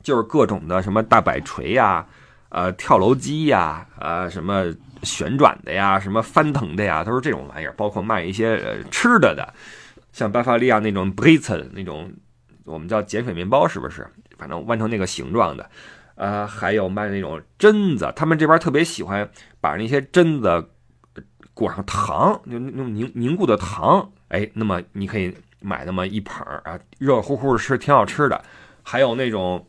[0.00, 2.06] 就是各种的什么大摆锤呀，
[2.50, 4.72] 呃，跳楼机呀，呃，什么。
[5.04, 7.72] 旋转的呀，什么翻腾的呀，都是这种玩意儿。
[7.76, 9.54] 包括卖一些呃吃的的，
[10.12, 12.12] 像巴伐利亚那种 b r i t z 那种，
[12.64, 14.04] 我们叫碱水面包，是不是？
[14.36, 15.70] 反正弯成那个形状的。
[16.18, 19.28] 呃，还有卖那种榛子，他们这边特别喜欢
[19.60, 20.68] 把那些榛子
[21.54, 24.10] 裹上糖，就那种凝凝固的糖。
[24.28, 28.42] 哎，那么你可以买那么一捧啊，热乎乎的吃，挺好吃的。
[28.82, 29.64] 还有那种。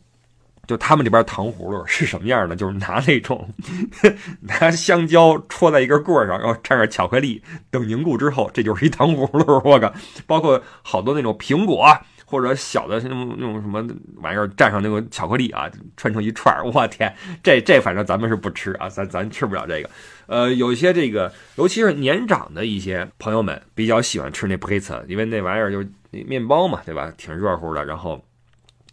[0.66, 2.54] 就他们这边糖葫芦是什么样的？
[2.54, 3.52] 就是拿那种
[4.42, 9.60] 拿香蕉戳在一根棍上，然后蘸上巧克力，等凝固之后，这就是一糖葫芦。
[9.64, 9.92] 我靠！
[10.28, 11.88] 包括好多那种苹果
[12.30, 13.84] 或者小的那种那种什么
[14.18, 16.64] 玩意儿，蘸上那个巧克力啊，串成一串儿。
[16.64, 17.12] 我天，
[17.42, 19.90] 这这反正咱们是不吃啊，咱咱吃不了这个。
[20.26, 27.12] 呃，有一些这个，尤其是年长的一些朋友们比较喜欢吃那 b r i t z 因为那玩意儿就是面包嘛，对吧？
[27.16, 28.24] 挺热乎的，然后。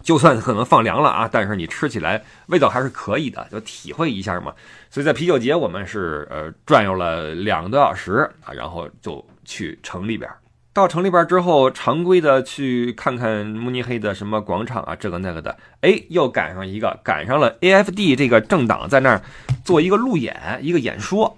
[0.03, 4.53] 就算可能放凉了啊，但是你吃起来味道还是可以的，就体会一下嘛。
[4.89, 10.29] 所以在啤酒节，我们是呃转悠了两个多小时啊，然后就去城里边。
[10.77, 15.57] 到城里边之后，常规的去看看慕尼黑的什么广场啊，这个那个的。
[15.81, 19.23] 哎，又赶上一个，赶上了 AFD 这个政党在那儿
[19.65, 21.35] 做一个路演，一个演说。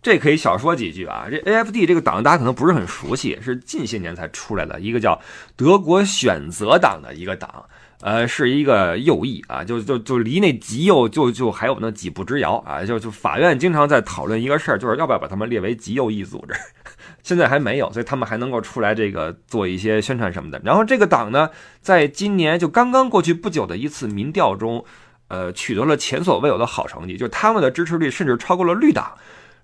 [0.00, 1.26] 这可以小说几句啊。
[1.30, 5.20] 这 AFD 这个党大家可能不是很熟悉，是近些年才出来的一个叫
[5.56, 7.66] 德国选择党的一个党。
[8.02, 16.54] 呃，是一个右翼啊，就就就离那极右就就还有那几步之遥啊，就就法院经常在讨论一个事儿，就是要不要把他们列为极右翼组织，
[17.22, 20.58] 现在还没有，所以他们还能够出来这个做一些宣传什么的。
[20.64, 21.50] 然后这个党呢，
[21.82, 24.82] 在今年就刚刚过去不久的一次民调中，
[25.28, 29.12] 呃，取得了前所未有的好成绩，就他们的支持率甚至超过了绿党，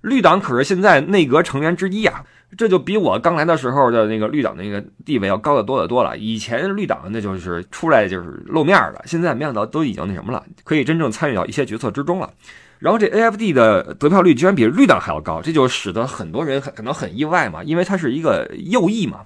[0.02, 2.24] 绿党可是现在内阁成员之一啊。
[2.56, 6.16] 这就比我刚来的时候的那个绿党那个地位要高得多得多了。
[6.16, 12.32] 以前绿党那就是出来就是露面的，现在没想到都已经那什么了，可以真正参与到一些决策之中了。
[12.78, 19.24] 然后这 AFD 的得票率居然比绿党还要高，这就使得很多人可能很意外嘛，因为它是一个右翼嘛。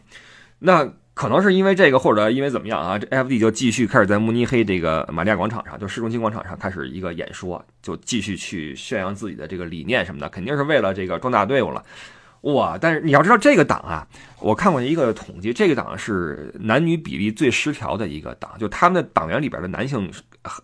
[0.61, 2.98] 那可能是因为这个，或者因为怎么样啊？
[2.98, 11.85] 这 AFD 就继续开始在慕尼黑这个玛利亚广场上，就市中心广场上开始一个演说，就继续去宣扬自己的这个理念什么的，肯定是为了这个壮大队伍了。
[12.42, 12.79] 哇！
[12.81, 14.07] 但是你要知道，这个党啊，
[14.40, 20.11] 我看过一个统计，这个党是男女比例最失调的一个党，就他们的党员里边的男性，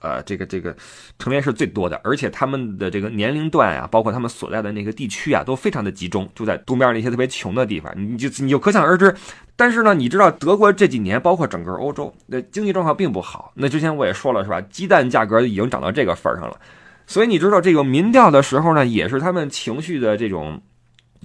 [0.00, 0.74] 呃，这个这个
[1.18, 9.14] 成员是最多的，而且他们的这个年龄段啊，包括他们所在的那个地区啊，都非常的集中，就在东边那些特别穷的地方，你就你就可想而知。
[9.54, 13.52] 但是呢，你知道德国这几年，包括整个欧洲，那经济状况并不好。
[13.54, 14.58] 那之前我也说了，是吧？
[14.62, 16.58] 鸡蛋价格已经涨到这个份儿上了，
[17.06, 20.62] 所以你知道这个民调的时候呢，也是他们情绪的这种。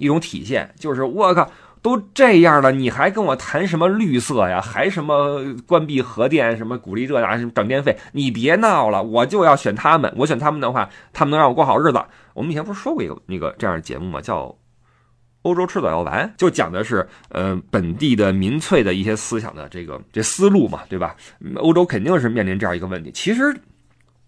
[0.02, 4.60] 一种体现就是我靠，都这样了，你还跟我谈什么绿色呀？
[4.60, 6.56] 还什么关闭核电？
[6.56, 7.38] 什么鼓励这呀？
[7.38, 7.96] 什么涨电费？
[8.12, 10.12] 你别闹了，我就要选他们。
[10.16, 12.02] 我选他们的话，他们能让我过好日子。
[12.34, 14.20] 我们以前不是说过一个那个这样的节目吗？
[14.20, 14.46] 叫
[15.42, 21.14] 《欧洲吃早药丸》，就讲的是呃本地的民粹的一些思想的这个这思路嘛，对吧？
[21.56, 23.12] 欧洲肯定是面临这样一个问题。
[23.12, 23.56] 其实。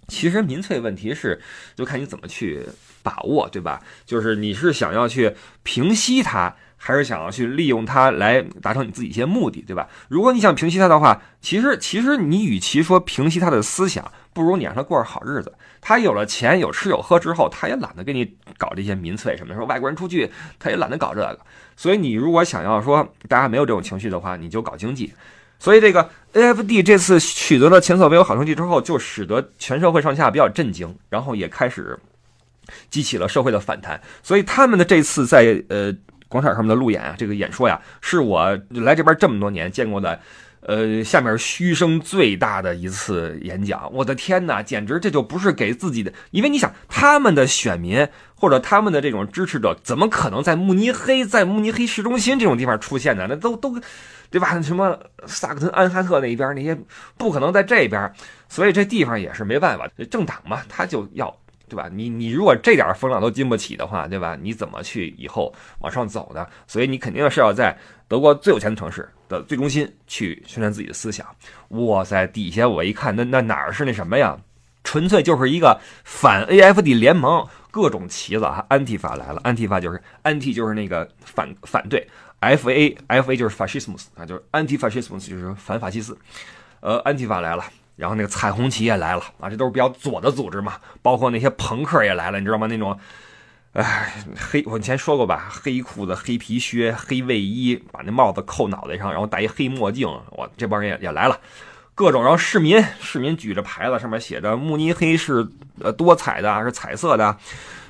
[0.06, 1.40] 其实民粹问题是，
[1.74, 2.60] 就看你怎么去
[3.04, 3.80] 把握，对吧？
[4.04, 9.86] 就是你是想要去平息它，还是想要去利用它来达成你自己一些目的，对吧？
[10.08, 15.52] 如果你想平息它的话，其实其实你与其说平息他的思想，不如你让他过上好日子。
[15.80, 18.24] 他有了钱，有吃有喝之后，他也懒得给你
[18.56, 19.54] 搞这些民粹什么。
[19.54, 21.38] 说外国人出去，他也懒得搞这个。
[21.76, 25.12] 所以你如果想要说大家没有这种情绪的话，你就搞经济。
[25.58, 31.98] 所以这个 AFD 这次取得了前所未有好成绩之后，就使得全社会上下比较震惊，然后也开始
[32.90, 34.00] 激起了社会的反弹。
[34.22, 35.94] 所以他们的这次在呃
[36.28, 40.18] 广场上面的路演啊，这个演说呀，是我来这边这么多年见过的，
[40.60, 43.92] 呃，下面嘘声最大的一次演讲。
[43.92, 53.26] 我的天哪，简直这就不是给自己的，因为你想他们的选民或者他们的这种支持者，怎么可能在慕尼黑，在慕尼黑市中心这种地方出现呢？
[53.28, 53.80] 那都都。
[54.30, 54.60] 对吧？
[54.60, 56.76] 什么萨克森安汉特那一边那些
[57.16, 58.12] 不可能在这边，
[58.48, 59.88] 所以这地方也是没办法。
[60.10, 61.32] 政党嘛，他就要
[61.68, 61.88] 对吧？
[61.92, 64.36] 你你如果这点风浪都经不起的话，对吧？
[64.40, 66.46] 你怎么去以后往上走呢？
[66.66, 67.76] 所以你肯定是要在
[68.08, 71.26] 德国最有钱的城市的最中心去宣传自己的思想。
[71.68, 74.38] 哇塞，底下我一看，那那哪儿是那什么呀？
[74.82, 82.06] 纯粹就是一个反 AFD 联盟，各种旗子啊，安提法来了，安提法就是安提就是那个反反对
[82.42, 86.16] ，FA FA 就是 fascismus 啊，就是 anti fascismus 就是反法西斯，
[86.80, 87.64] 呃，安提法来了。
[87.96, 92.66] 然后那个彩虹旗也来了啊，这都是比较左的组织嘛，包括那些朋克也来了，你知道吗？
[92.66, 92.98] 那种，
[93.72, 101.38] 哎，黑我以前说过吧，黑裤子、黑皮靴、黑卫衣，把那帽子扣脑袋上，然后戴一黑墨镜，我这帮人也也来了，
[101.94, 102.22] 各种。
[102.22, 105.46] 然后市民市民举着牌子，上面写着慕尼黑是
[105.80, 107.36] 呃多彩的，是彩色的，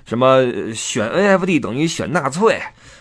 [0.05, 0.43] 什么
[0.75, 2.61] 选 NFD 等于选纳粹。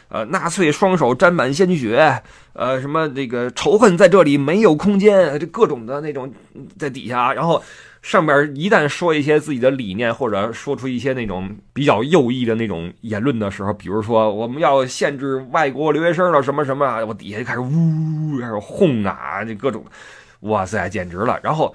[0.09, 2.21] 呃，纳粹双手沾满鲜血，
[2.53, 6.31] 呃，什么这个仇恨在这里没有空间，这各种的那种
[6.77, 7.61] 在底下，然后
[8.03, 19.83] 上边一旦说一些自己的理念，或者说出一些那种比较右翼的那种言论的时候，比如说我们要限制外国留学生了什么什么，我底下就开始呜开始哄啊，这各种，
[20.41, 21.39] 哇塞，简直了！
[21.41, 21.73] 然后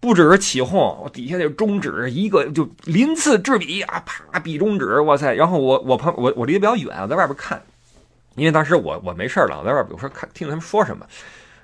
[0.00, 5.32] 不只是起哄，我底下那中指一个就鳞次栉比啊，啪比中指，哇塞！
[5.34, 7.62] 然后我我旁我我离得比较远，我在外边看。
[8.36, 11.04] 因为当时我我没事了，我在外边有时候看听他们说什么，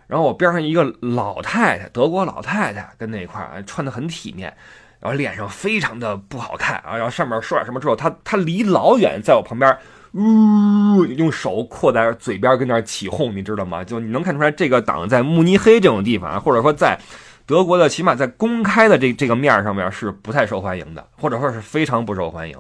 [0.07, 4.53] 然后我边上一个老太太，德国老太太跟那一块儿穿的很体面，
[5.01, 9.79] 然后脸上非常的不好看啊，然后上面说点什么之后，她她离老远在我旁边，
[10.13, 13.85] 呜，用手扩在嘴边跟那起哄，你知道吗？
[13.85, 16.99] 就你能看出来这个党在慕尼黑这种地方，或者说在
[17.47, 22.59] 德国的起码在公开的这这个面上面是不太受欢迎的，或者说是非常不受欢迎。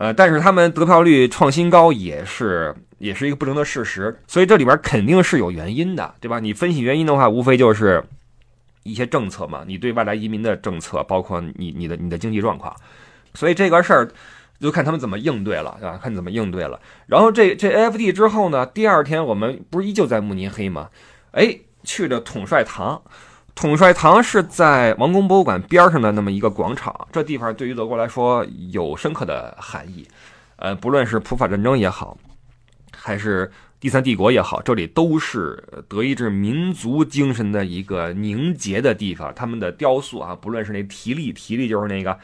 [0.00, 6.40] 呃，但是他们得票率创新高也是也是一个不争的事实，所以这里边肯定是有原因的，对吧？
[6.40, 8.02] 你分析原因的话，无非就是
[8.82, 12.74] 一些政策嘛，你对外来移民的政策，包括你你的你的经济状况，
[13.34, 14.10] 所以这个事儿
[14.58, 16.00] 就看他们怎么应对了，对吧？
[16.02, 16.80] 看怎么应对了。
[17.06, 20.88] 然后这这 AFD 之后呢，第二天我们不是依旧在慕尼黑吗？
[21.32, 23.02] 哎，去了统帅堂。
[23.60, 30.08] 统帅堂是在王宫博物馆边上的那么一个广场，这地方对于德国来说有深刻的含义。
[30.56, 32.16] 呃，不论是普法战争也好，
[32.96, 39.30] 还是第三帝国也好，这里都是德意志民族精神的一个凝结的地方。
[39.34, 42.18] 他们的雕塑啊，不论是那提力，提力就是那个。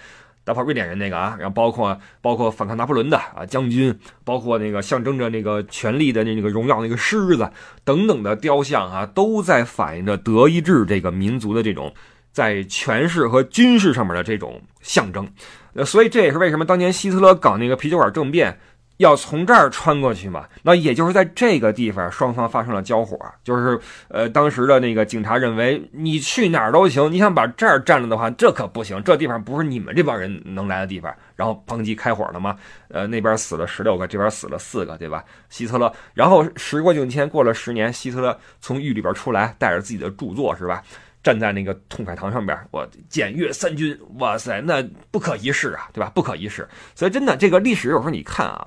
[0.47, 7.51] 打跑瑞典人那个啊，然后包括包括反抗拿破仑的啊将军，包括那个象征着那个权力的那那个荣耀那个狮子
[7.83, 11.93] 等等的雕像啊，都在反映着德意志这个民族的这种
[12.31, 15.29] 在权势和军事上面的这种象征。
[15.75, 18.57] 呃，所以这也是为什么当年希特勒搞那个啤酒馆政变。
[18.99, 20.47] 要从这儿穿过去嘛？
[20.63, 23.19] 那也就是在这个地方，双方发生了交火。
[23.45, 23.79] 就是，
[24.09, 29.03] 呃，当时的那个警察认为，你去哪儿都行，你想把这儿占了的话，这可不行。
[29.03, 31.15] 这地方不是你们这帮人能来的地方。
[31.35, 32.57] 然后砰叽开火了嘛？
[32.89, 35.23] 呃，那边死了十六个，这边死了四个，对吧？
[35.51, 35.93] 希特勒。
[36.15, 40.83] 然后时过境迁，过了十年，希特勒从狱里边出来，带着自己的著作，是吧？
[41.23, 46.11] 站在那个痛快堂上边，我检阅三军，哇塞，那不可一世啊，对吧？
[46.15, 46.67] 不可一世。
[46.95, 48.67] 所以真的，这个历史有时候你看啊。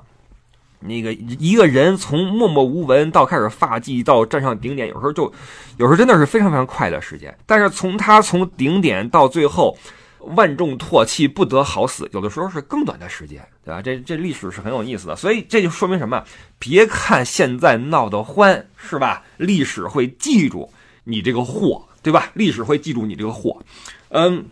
[0.80, 5.24] 那个一个人从默默无闻到开始发迹到站上顶点，有时候就，
[5.78, 7.38] 有时候真的是非常非常快的时间。
[7.46, 9.78] 但是从他从顶点到最后
[10.20, 13.82] 万众唾弃不得好死，有的时候是更短的时间，对吧？
[13.82, 15.16] 这这历史是很有意思的。
[15.16, 16.24] 所以这就说明什么？
[16.58, 19.24] 别看现在闹得欢，是吧？
[19.38, 20.72] 历史会记住
[21.04, 22.30] 你这个货，对吧？
[22.34, 23.62] 历史会记住你这个货，
[24.10, 24.46] 嗯。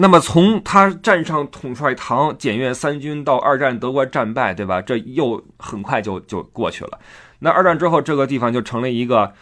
[0.00, 4.80] 那么从他站上统帅堂检阅三军到二战德国战败，对吧？
[4.80, 6.96] 这又很快就就过去了。
[7.40, 9.32] 那二战之后，这个地方就成了一个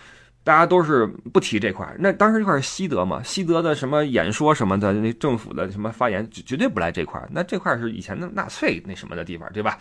[0.43, 1.87] 大家都是不提这块。
[1.99, 3.21] 那当时这块是西德嘛？
[3.25, 7.23] 西德的什么演说什么的，那政府的什么发言绝对不来这块。
[7.31, 9.77] 那这块是以前的纳粹那什么的地方，对吧？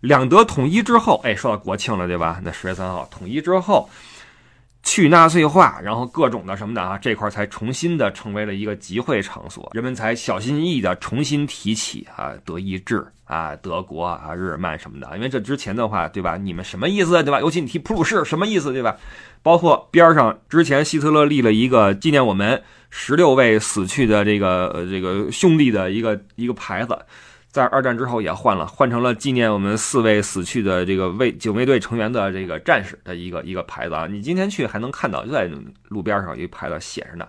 [0.00, 2.40] 两德统一之后，哎，说到国庆了，对吧？
[2.42, 3.88] 那十月三号统一之后。
[4.86, 16.36] 去纳粹化，然后各种的什么的啊，这块才重新的成为了一个集会场所，人们才小心翼翼的重新提起啊，德意志啊，德国啊，日耳曼什么的，因为这之前的话，对吧？
[16.36, 17.40] 你们什么意思，对吧？
[17.40, 18.96] 尤其你提普鲁士什么意思，对吧？
[19.42, 26.96] 包括边上之前希特勒立了一个纪念我们十六位死去的这个呃这个兄弟的一个一个牌子。
[27.56, 34.06] 在二战之后也换了，换成了纪念我们四位死去的这个卫警卫队成员的这个战士的一个一个牌子啊！
[34.06, 35.50] 你今天去还能看到，就在
[35.88, 37.26] 路边上有一牌子写着呢，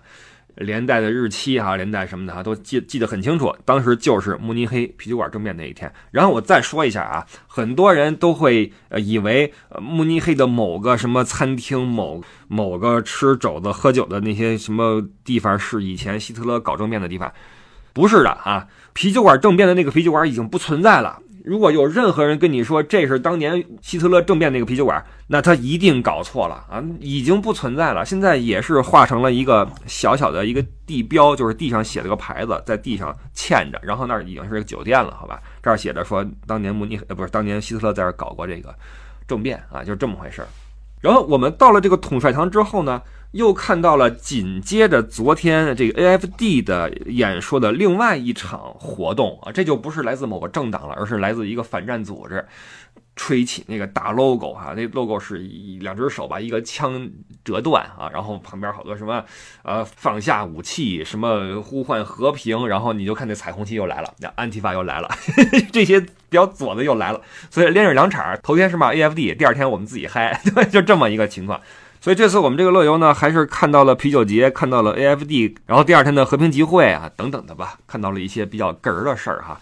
[0.56, 3.56] 连带的日期哈，连带什么的哈，都记记得很清楚。
[3.64, 5.90] 当时就是慕尼黑啤酒馆政变那一天。
[6.10, 17.32] 然后我再说一下啊，很多人都会呃以为慕尼黑的某个什么餐厅、某某个吃肘子喝酒的那些什么地方是以前希特勒搞政变的地方。
[17.94, 21.22] 不是的啊，啤酒馆政变的那个啤酒馆已经不存在了。
[21.44, 28.04] 如果有任何人跟你说这是当年希特勒政变那个啤酒馆，那他一定搞错了啊，已经不存在了。
[28.04, 35.40] 现在也是画成了一个小小的一个地标，就是地上写了个牌子，在地上嵌着，然后那儿已经是个酒店了，好吧？
[35.62, 38.74] 这儿写着说当年慕尼呃不是当年希特勒在这儿搞过这个
[39.28, 40.48] 政变啊，就是这么回事儿。
[41.00, 43.02] 然后我们到了这个统帅堂之后呢？
[43.32, 52.42] 又看到了紧接着昨天这个 AFD 的演说的另外一场活动啊，这就不是来自某个政党了，而是来自一个反战组织。
[53.18, 57.10] 吹起那个大 logo 哈，那 logo 是一两只手把一个枪
[57.44, 59.22] 折断啊，然后旁边好多什么
[59.64, 65.10] 呃放下武器，什么呼唤和平，然后你就看那彩虹旗又来了，那安提法又来了，
[65.72, 71.60] 这些比较左的又来了，所以连着两场，头天是骂 AFD，第二天我们自己嗨， 对，就这么一个情况。
[72.00, 79.60] 所以这次我们这个乐游呢，还是看到了啤酒节，看到了 AFD，然后第二天的和平集会啊等等的吧，看到了一些比较哏儿的事儿哈。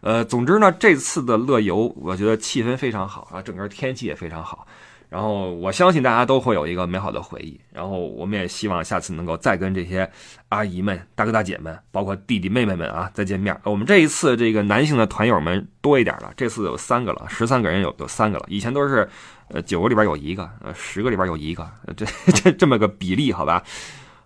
[0.00, 4.66] 呃，总之呢，这次的乐游，我觉得气氛非常好啊，整个天气也非常好。
[5.10, 7.60] 然后我相信大家都会有一个美好的回忆。
[7.72, 10.08] 然后我们也希望下次能够再跟这些
[10.50, 13.58] 阿姨们、大哥大姐们，包括弟弟妹妹们啊再见面。
[13.64, 18.44] 我们这一次这个男性的团友们多一点了，这次有三个了，十三个人有有三个了。
[18.48, 19.08] 以前都是
[19.48, 23.62] 呃九个里边有一个，呃十个里边有一个，这 这这么个比例，好吧？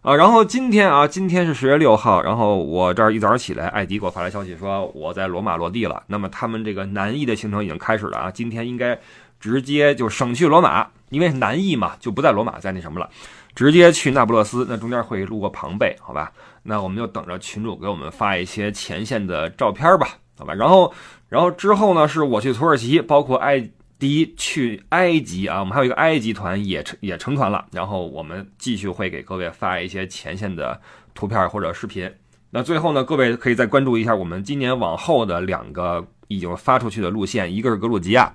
[0.05, 6.03] 啊，然后今天啊，今天是十月六号，然后我这儿一早上起来，艾迪给我发来消息说我在罗马落地了。
[6.09, 9.01] 那么他们这个南翼的行程已经开始了啊，今天应该
[9.41, 13.09] 直接就省去罗马，因为南翼嘛就不在罗马，在那什么了，
[13.55, 16.31] 直接去那不勒斯，那中间会路过庞贝，好吧？
[16.65, 20.53] 那我们就等着群主给我们发一些前线的照片吧，好吧？
[20.53, 20.93] 然后，
[21.31, 23.67] 然后之后呢，是我去土耳其，包括埃。
[23.99, 30.79] 第一去埃及啊，我们还有一个埃及团也成也成团了，然后我们继续会给各位发一些前线的
[31.15, 32.13] 图片或者视频。
[32.51, 38.31] 那最后呢，各位可以再关注一下我们今年往后的两个已经发出去的路线，一个是格鲁吉亚，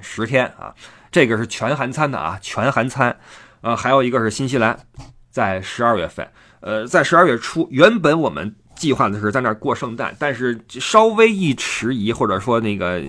[0.00, 0.72] 十天啊，
[1.10, 3.18] 这个是全韩餐的啊，全韩餐。
[3.62, 4.78] 呃，还有一个是新西兰，
[5.30, 6.28] 在十二月份，
[6.60, 13.02] 呃，在十二月初，原本我们计划的是在那儿过圣诞，但是稍微一迟疑，或者说那个。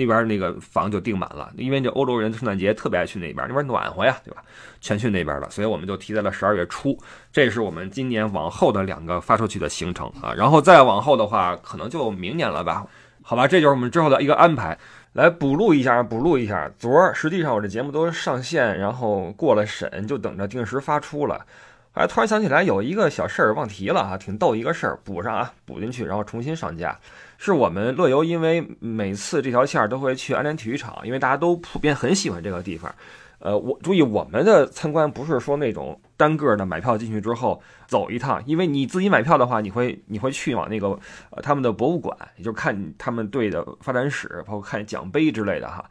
[0.00, 4.42] 那边那个房就订满了，因为这欧洲人圣诞节特别爱去那边，那边暖和呀，对吧？
[4.80, 6.98] 全去那边了，所以我们就提在了十二月初。
[7.30, 12.86] 这是我们今年往后的两个发出去的行程啊，然后再往后的话，可能就明年了吧？
[13.22, 14.78] 好吧，这就是我们之后的一个安排。
[15.12, 16.70] 来补录一下，补录一下。
[16.78, 21.44] 昨儿实际上我这节目都上线，然后过了审，就等着定时发出了。
[21.92, 26.96] 哎突然想起来有一个小事儿忘提了啊，挺逗一个事儿，补上啊，补进去，然后重新上架。
[27.42, 32.94] 是我们乐游，因为每次这条线都会去安联体育场，因为大家都普遍很喜欢这个地方。
[33.38, 40.88] 呃，我注意我们的参观不是说那种单个的买票进去之后走一趟，因为你自己买票的话，你会你会去往那个
[41.30, 45.82] 呃他们的博物馆，也就看他们队的发展史，包括看奖杯之类的哈。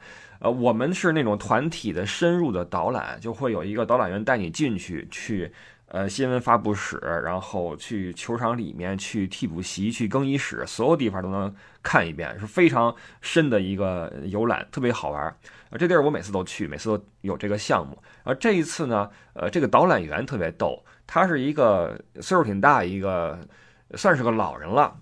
[0.42, 5.52] 呃，我们是那种团体的深入的导览，就会有一个导览员带你进去去。
[5.92, 15.24] 呃，新闻发布室，然后去球场里面，去替补席，去更衣室，所有地方都能看一遍，是非常深的一个游览，特别好玩。
[15.26, 17.98] 啊，这地儿我每次都去，每次都有这个项目。
[18.24, 23.40] 而这一次呢，呃，这个导览员特别逗，他是一个岁数挺大，一个
[23.96, 24.96] 算是个老人了。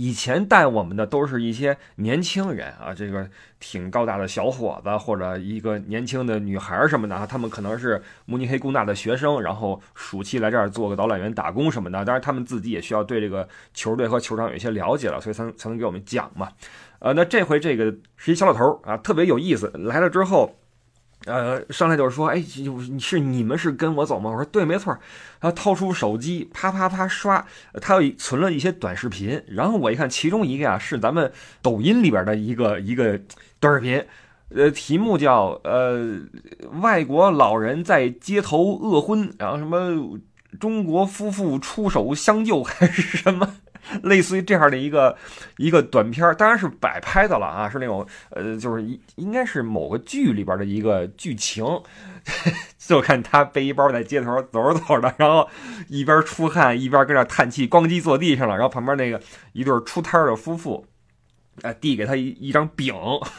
[0.00, 3.28] 以前带我们的都是一些年轻人啊，这个
[3.58, 12.04] 挺高大的小伙子，或者一个年轻的女孩什么的啊，他们可能是慕尼黑工大的学生，然后暑期来这儿做个导览员打工什么的。
[12.04, 16.48] 当然，他们自己也需要对这个球队和球场有一些了解了，所以才能才能给我们讲嘛。
[17.00, 19.68] 呃，那这回这个是一小老头啊，特别有意思。
[19.74, 20.54] 来了之后。
[21.28, 22.42] 呃，上来就是说，哎，
[22.98, 24.30] 是你们是跟我走吗？
[24.30, 24.96] 我说对，没错。
[25.40, 27.46] 他掏出手机，啪啪啪刷，
[27.80, 29.40] 他又存了一些短视频。
[29.46, 31.30] 然后我一看，其中一个呀是咱们
[31.62, 33.20] 抖音里边的一个一个
[33.60, 34.04] 短视频，
[34.48, 36.18] 呃，题目叫呃，
[36.80, 40.18] 外国老人在街头饿昏，然后什么
[40.58, 43.54] 中国夫妇出手相救还是什么。
[44.04, 45.16] 类似于这样的一个
[45.56, 48.84] 一个短片，当然是摆拍的了啊，是那种呃，就是
[49.16, 51.64] 应该是某个剧里边的一个剧情，
[52.78, 55.48] 就看他背一包在街头走着走着，然后
[55.88, 59.20] 一边出汗一边跟那叹气，咣叽坐地上了，然后旁边那个
[59.52, 60.86] 一对出摊的夫妇。
[61.62, 62.94] 哎，递给他一一张饼，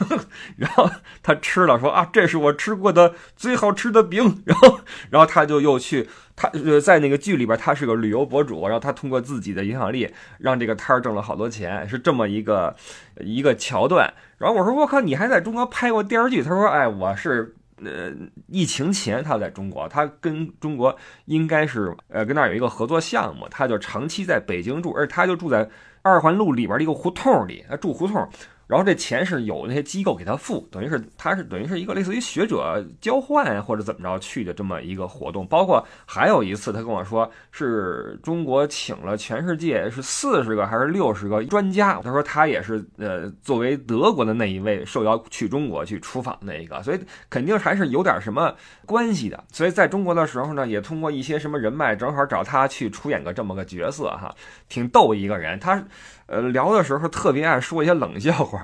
[0.58, 0.90] 然后
[1.24, 4.42] 他吃了，说啊，这是我吃过的最好吃的饼。
[4.46, 10.10] 然后，然后他就又去，他呃在那个剧里边，他是个旅游博主，然后他通过自己的影响力，
[10.40, 12.76] 让这个摊儿挣了好多钱，是这么一个
[13.20, 14.14] 一个桥段。
[14.38, 16.42] 然后我说，我靠，你还在中国拍过电视剧？
[16.42, 18.12] 他说，哎，我是呃
[18.48, 20.96] 疫情前他在中国，他跟中国
[21.26, 25.70] 应该是呃跟那儿有一个合作项目，他就长期在北京住，而他就住在。
[26.10, 28.28] 二环路里边的一个胡同里，住胡同。
[28.70, 35.44] 然后这钱是有那些机构给他付，等于是他是等于是一个类似于学者交换或者怎么着去的这么一个活动。
[35.48, 48.54] 包括还有一次，他跟我说是中国请了全世界是四十个还是六十个专家，他说他也是呃作为德国的那一位受邀去中国去出访那一个，所以肯定还是有点什么
[48.86, 49.44] 关系的。
[49.52, 54.32] 所以在中国的时候呢，也通过一些什么人脉，正好找他去出演个这么个角色哈，
[54.68, 55.60] 挺逗一个人。
[55.60, 55.84] 他。
[56.30, 58.64] 呃，聊的时候特别爱说一些冷笑话，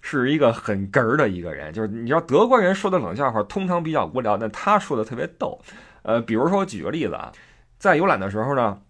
[0.00, 1.70] 是一个很哏儿的一个人。
[1.70, 5.60] 就是你知道德国人说的冷笑话通常比较无聊，但他说的特别逗。
[6.04, 7.30] 呃，比如说我举个例子啊，
[7.78, 8.80] 在游览的时候呢，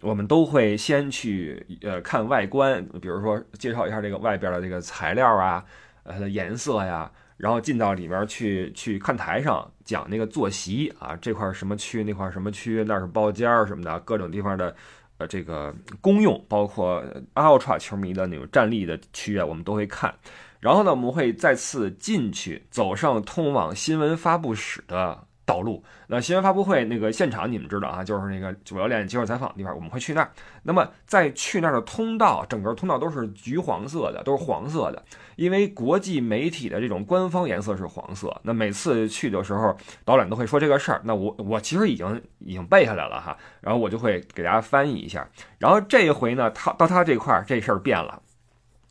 [0.00, 5.64] 我们都会先去呃看外观，比如说介绍一下这个外边的这个材料啊，
[6.02, 14.74] 呃颜色呀，然后进到里边去去看台上讲那个坐席啊，这块什么区，那块什么区，那是包间儿什么的，各种地方的。
[15.18, 17.04] 呃，这个公用包括
[17.34, 20.14] Ultra 球迷的那种站立的区域，我们都会看。
[20.60, 25.26] 然后呢，我们会再次进去，走上通往新闻发布室的。
[25.46, 30.30] 道路，那新闻发布会那个现场你们知道啊，就是那个主教练接受采访的地方，我们会去那儿。
[30.62, 35.02] 那么在去那儿的通道，整个通道都是橘黄色的，都是黄色的，
[35.36, 38.34] 因为国际媒体的这种官方颜色是黄色。
[38.42, 41.00] 那每次去的时候，导览都会说这个事儿。
[41.04, 45.28] 那我我其实已经已经背下来了哈，然后我就会给大家翻译一下。
[45.58, 48.20] 然后这一回呢，他到他这块儿这事儿变了。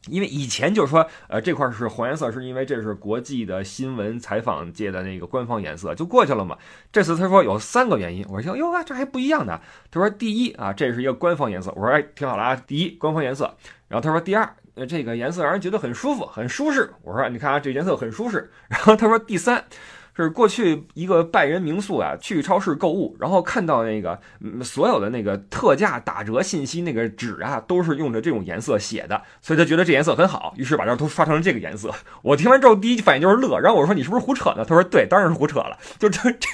[0.09, 6.57] 因为以前就是说，呃，这块是黄颜色，是因为这是国际的新闻采访界的那个官方颜色，就过去了嘛。
[6.91, 9.59] 这次他说有三个原因，我说哟啊，这还不一样呢。
[9.89, 11.71] 他说第一啊，这是一个官方颜色。
[11.75, 13.55] 我说哎，听好了啊，第一官方颜色。
[13.87, 14.55] 然后他说第二，
[14.87, 16.93] 这个颜色让人觉得很舒服，很舒适。
[17.03, 18.51] 我说你看啊，这颜色很舒适。
[18.67, 19.63] 然后他说第三。
[20.16, 24.20] 是过去一个拜仁民宿啊，去超市购物，然后看到那个
[24.64, 31.91] 所有的那个特价打折信息，那个纸啊，都是用的这种颜色写的，所以他觉得这颜色很好，于是把这都刷成了这个颜色。
[32.22, 34.64] 我听完之后第一反应就是乐，然后我说你是不是胡扯呢？
[34.64, 36.47] 他说对，当然是胡扯了，就这这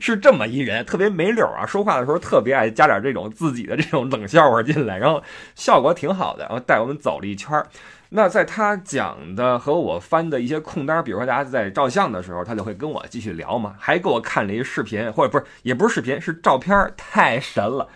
[0.00, 5.22] 是这么一人，特别没溜啊，说话的时候特别爱加点这种自己的这种冷笑话进来，然后
[5.54, 7.66] 效果挺好的，然后带我们走了一圈儿。
[8.14, 17.88] 那在他讲的和我翻的一些空单，比如说大家在照相的时候，他就会跟我继续聊嘛，还给我看了一视频，或者不是，也不是视频，是照片，太神了。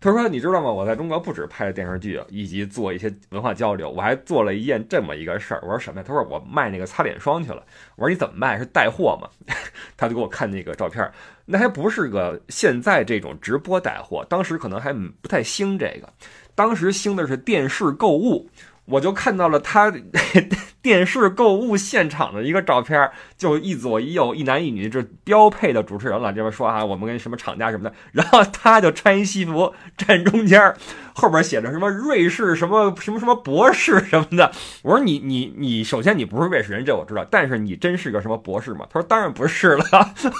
[0.00, 0.70] 他说：“你知道吗？
[0.70, 7.64] 我在中国不止拍了电视剧，以及做一些文化交流，我还做了一件这么一个事儿。”我说：“什么呀？”他说：“我卖那个擦脸霜去了。”
[7.96, 8.58] 我说：“你怎么卖？
[8.58, 9.26] 是带货吗？”
[9.96, 11.10] 他就给我看那个照片，
[11.46, 16.12] 那还不是个现在这种直播带货，当时可能还不太兴这个，
[16.54, 18.50] 当时兴的是电视购物。
[18.86, 19.92] 我就看到了他
[20.82, 26.30] 电视购物现场的一个照片，就一左一右，一男一女，这标配的主持人了。
[26.32, 30.74] 这边说啊，我们跟什么厂家什么的，然后他就穿一西服站中间，
[31.14, 34.52] 后边写着什么瑞士什么什么什么博士什么的。
[34.82, 38.86] 我说你你你，首先你不是瑞士人，这我知道，但是你真是个什么博士吗？
[38.90, 39.84] 他说当然不是了，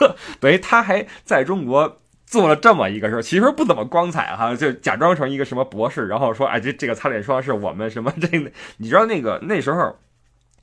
[0.38, 2.00] 等于他还在中国。
[2.26, 9.96] 做了这么一个事儿，其实不怎么光彩哈，就假装成一个什么博士，然后说，哎，这这个擦脸霜是我们什么这，你知道那个那时候，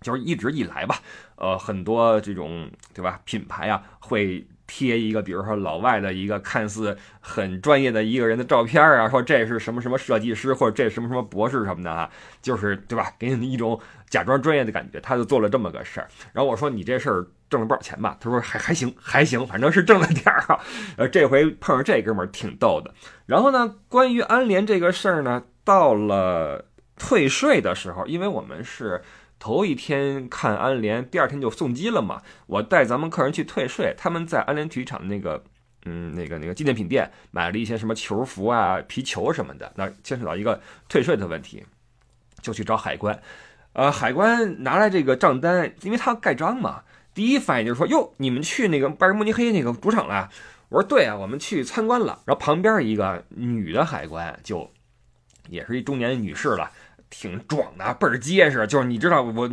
[0.01, 0.99] 就是一直以来吧，
[1.35, 4.45] 呃，很多这种对吧品牌啊会。
[4.73, 12.09] 贴一个，比如说老外的一个看似很专业的一个人的照片啊，说这是什么什么设计师，或者这什么什么博士什么的啊，
[12.41, 13.11] 就是对吧？
[13.19, 13.77] 给你一种
[14.09, 14.97] 假装专业的感觉。
[15.01, 16.07] 他就做了这么个事儿。
[16.31, 18.15] 然后我说你这事儿挣了不少钱吧？
[18.21, 20.57] 他说还还行，还行，反正是挣了点儿啊。
[20.95, 22.93] 呃，这回碰上这哥们儿挺逗的。
[23.25, 26.63] 然后呢，关于安联这个事儿呢，到了
[27.01, 29.01] 退税的时候，因为我们是。
[29.43, 32.21] 头一天看安联，第二天就送机了嘛。
[32.45, 35.43] 我带咱们客人去退税，他们在安联体育场的那个，
[35.85, 39.73] 嗯，那个那个纪念品店买了一些什么球服啊、皮球什么的。
[39.75, 41.65] 那牵扯到一个退税的问题，
[42.39, 43.19] 就去找海关。
[43.73, 46.83] 呃，海关拿来这个账单，因为他要盖章嘛。
[47.15, 50.29] 第一反应就是说：“哟，你们去那个拜仁慕尼黑那个主场了？”
[50.69, 54.69] 我说：“对啊，我们去参观了。”然后旁边一个女的海关，就
[55.49, 56.69] 也是一中年女士了。
[57.11, 58.65] 挺壮的，倍儿结实。
[58.65, 59.47] 就是你知道，我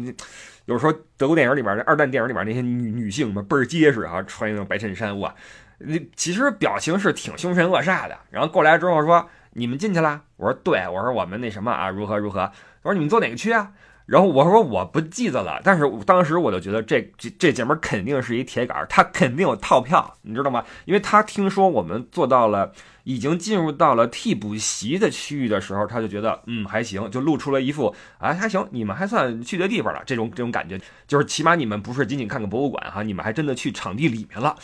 [0.65, 5.35] 有时候德国电影里边、二战电影里边那些女女性嘛，倍儿结实啊，穿一种白衬衫，哇，
[5.79, 8.17] 那其实表情是挺凶神恶煞的。
[8.31, 12.51] 然后过来之后说：“你们进去了？”我说：“对。”我说：“我们那什么啊，如何如何？”
[12.83, 13.73] 我说：“你们坐哪个区啊？”
[14.09, 20.65] 然后我说：“我不记得了。”但是当时我就觉得这这这姐们肯定是一铁杆，她肯定有套票，你知道吗？
[20.87, 22.73] 因为她听说我们做到了。
[23.05, 34.55] 已经进入到了替补席的区域的时候，她就觉得嗯还行，就露出了一副哎还行，你们还算去对地方了这种这种感觉，就是起码你们不是仅仅看个博物馆哈，你们还真的去场地里面了。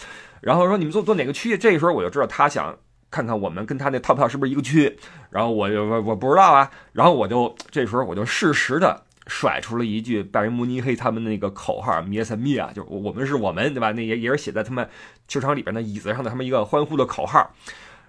[0.43, 1.57] 然后说你们坐坐哪个区域？
[1.57, 2.77] 这个时候我就知道他想
[3.11, 4.95] 看看我们跟他那套票是不是一个区。
[5.31, 6.71] 然后我就我我不知道啊。
[6.93, 13.93] 然后我就这时候我就适时的甩出了一句拜仁慕尼黑他们那个口号“灭三灭”啊，就是我们是我们，对吧？
[13.93, 14.89] 那也也是写在他们
[15.27, 17.51] 球场里边的椅子上的，他们一个欢呼的口号。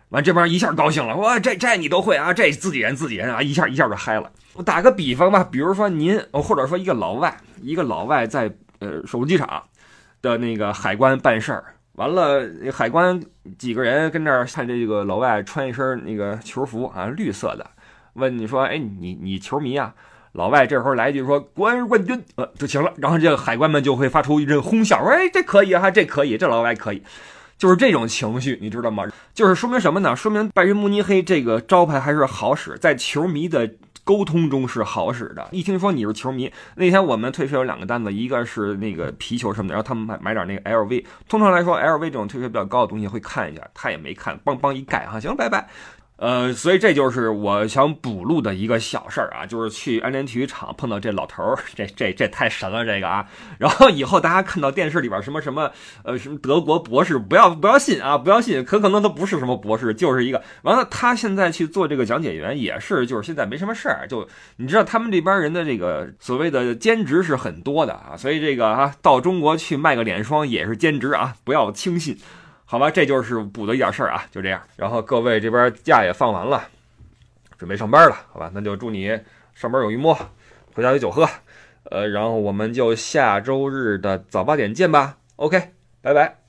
[0.10, 2.32] 完，这帮人一下高兴了，哇，这这你都会啊？
[2.32, 4.32] 这自己人自己人啊，一下一下就嗨了。
[4.54, 9.64] 我打个比方吧，比如说您，或者说一个老外，一个老外在呃首都机场
[10.22, 13.20] 的那个海关办事儿，完了海关
[13.58, 17.72] 几个人跟那儿看这个老外穿一身那个球服啊，绿色的，
[18.14, 19.96] 问你说，哎，你你球迷啊？
[20.36, 27.02] 老外这时候来一句说国安冠军，呃就行了，然后这个海关们就会发出一阵哄笑，说哎这可以哈，这可以，这老外可以。
[27.58, 29.06] 就是这种情绪，你知道吗？
[29.34, 30.14] 就是说明什么呢？
[30.14, 33.72] 说明拜仁慕尼黑这个招牌还是好使，在球迷的
[34.04, 35.48] 沟通中是好使的。
[35.52, 41.06] 一听说你是球迷，那天我们退费有两个单子，一个是那个皮球什么的，然后他们买买点那个 LV。
[41.30, 45.66] 通常来说，LV 这种退费比较高的东西会看一下，他也没看，邦邦一盖哈，行，拜拜。
[46.18, 53.28] 呃，所以这就是我想补录的一个小事儿啊，就是去安联体育场碰到这老头儿，这这这太神了，这个啊。
[53.58, 55.70] 然后以后大家看到电视里边什么什么
[56.04, 60.88] 呃什么德国博士，不要不要信啊，不要信，可可能都不是什么博士，就是一个完了。
[60.90, 72.18] 他现在去做这个讲解员也是，就是现在没什么事儿，就你知道他们这边人的这个所谓的兼职是很多的啊，所以这个啊到中国去卖个脸霜也是兼职啊，不要轻信。
[72.66, 74.62] 好吧，这就是补的一点事儿啊，就这样。
[74.76, 76.68] 然后各位这边假也放完了，
[77.58, 78.52] 准备上班了，好吧？
[78.54, 79.20] 那就祝你
[79.54, 80.14] 上班有鱼摸，
[80.74, 81.28] 回家有酒喝。
[81.92, 85.18] 呃，然后我们就下周日的早八点见吧。
[85.36, 86.45] OK，拜拜。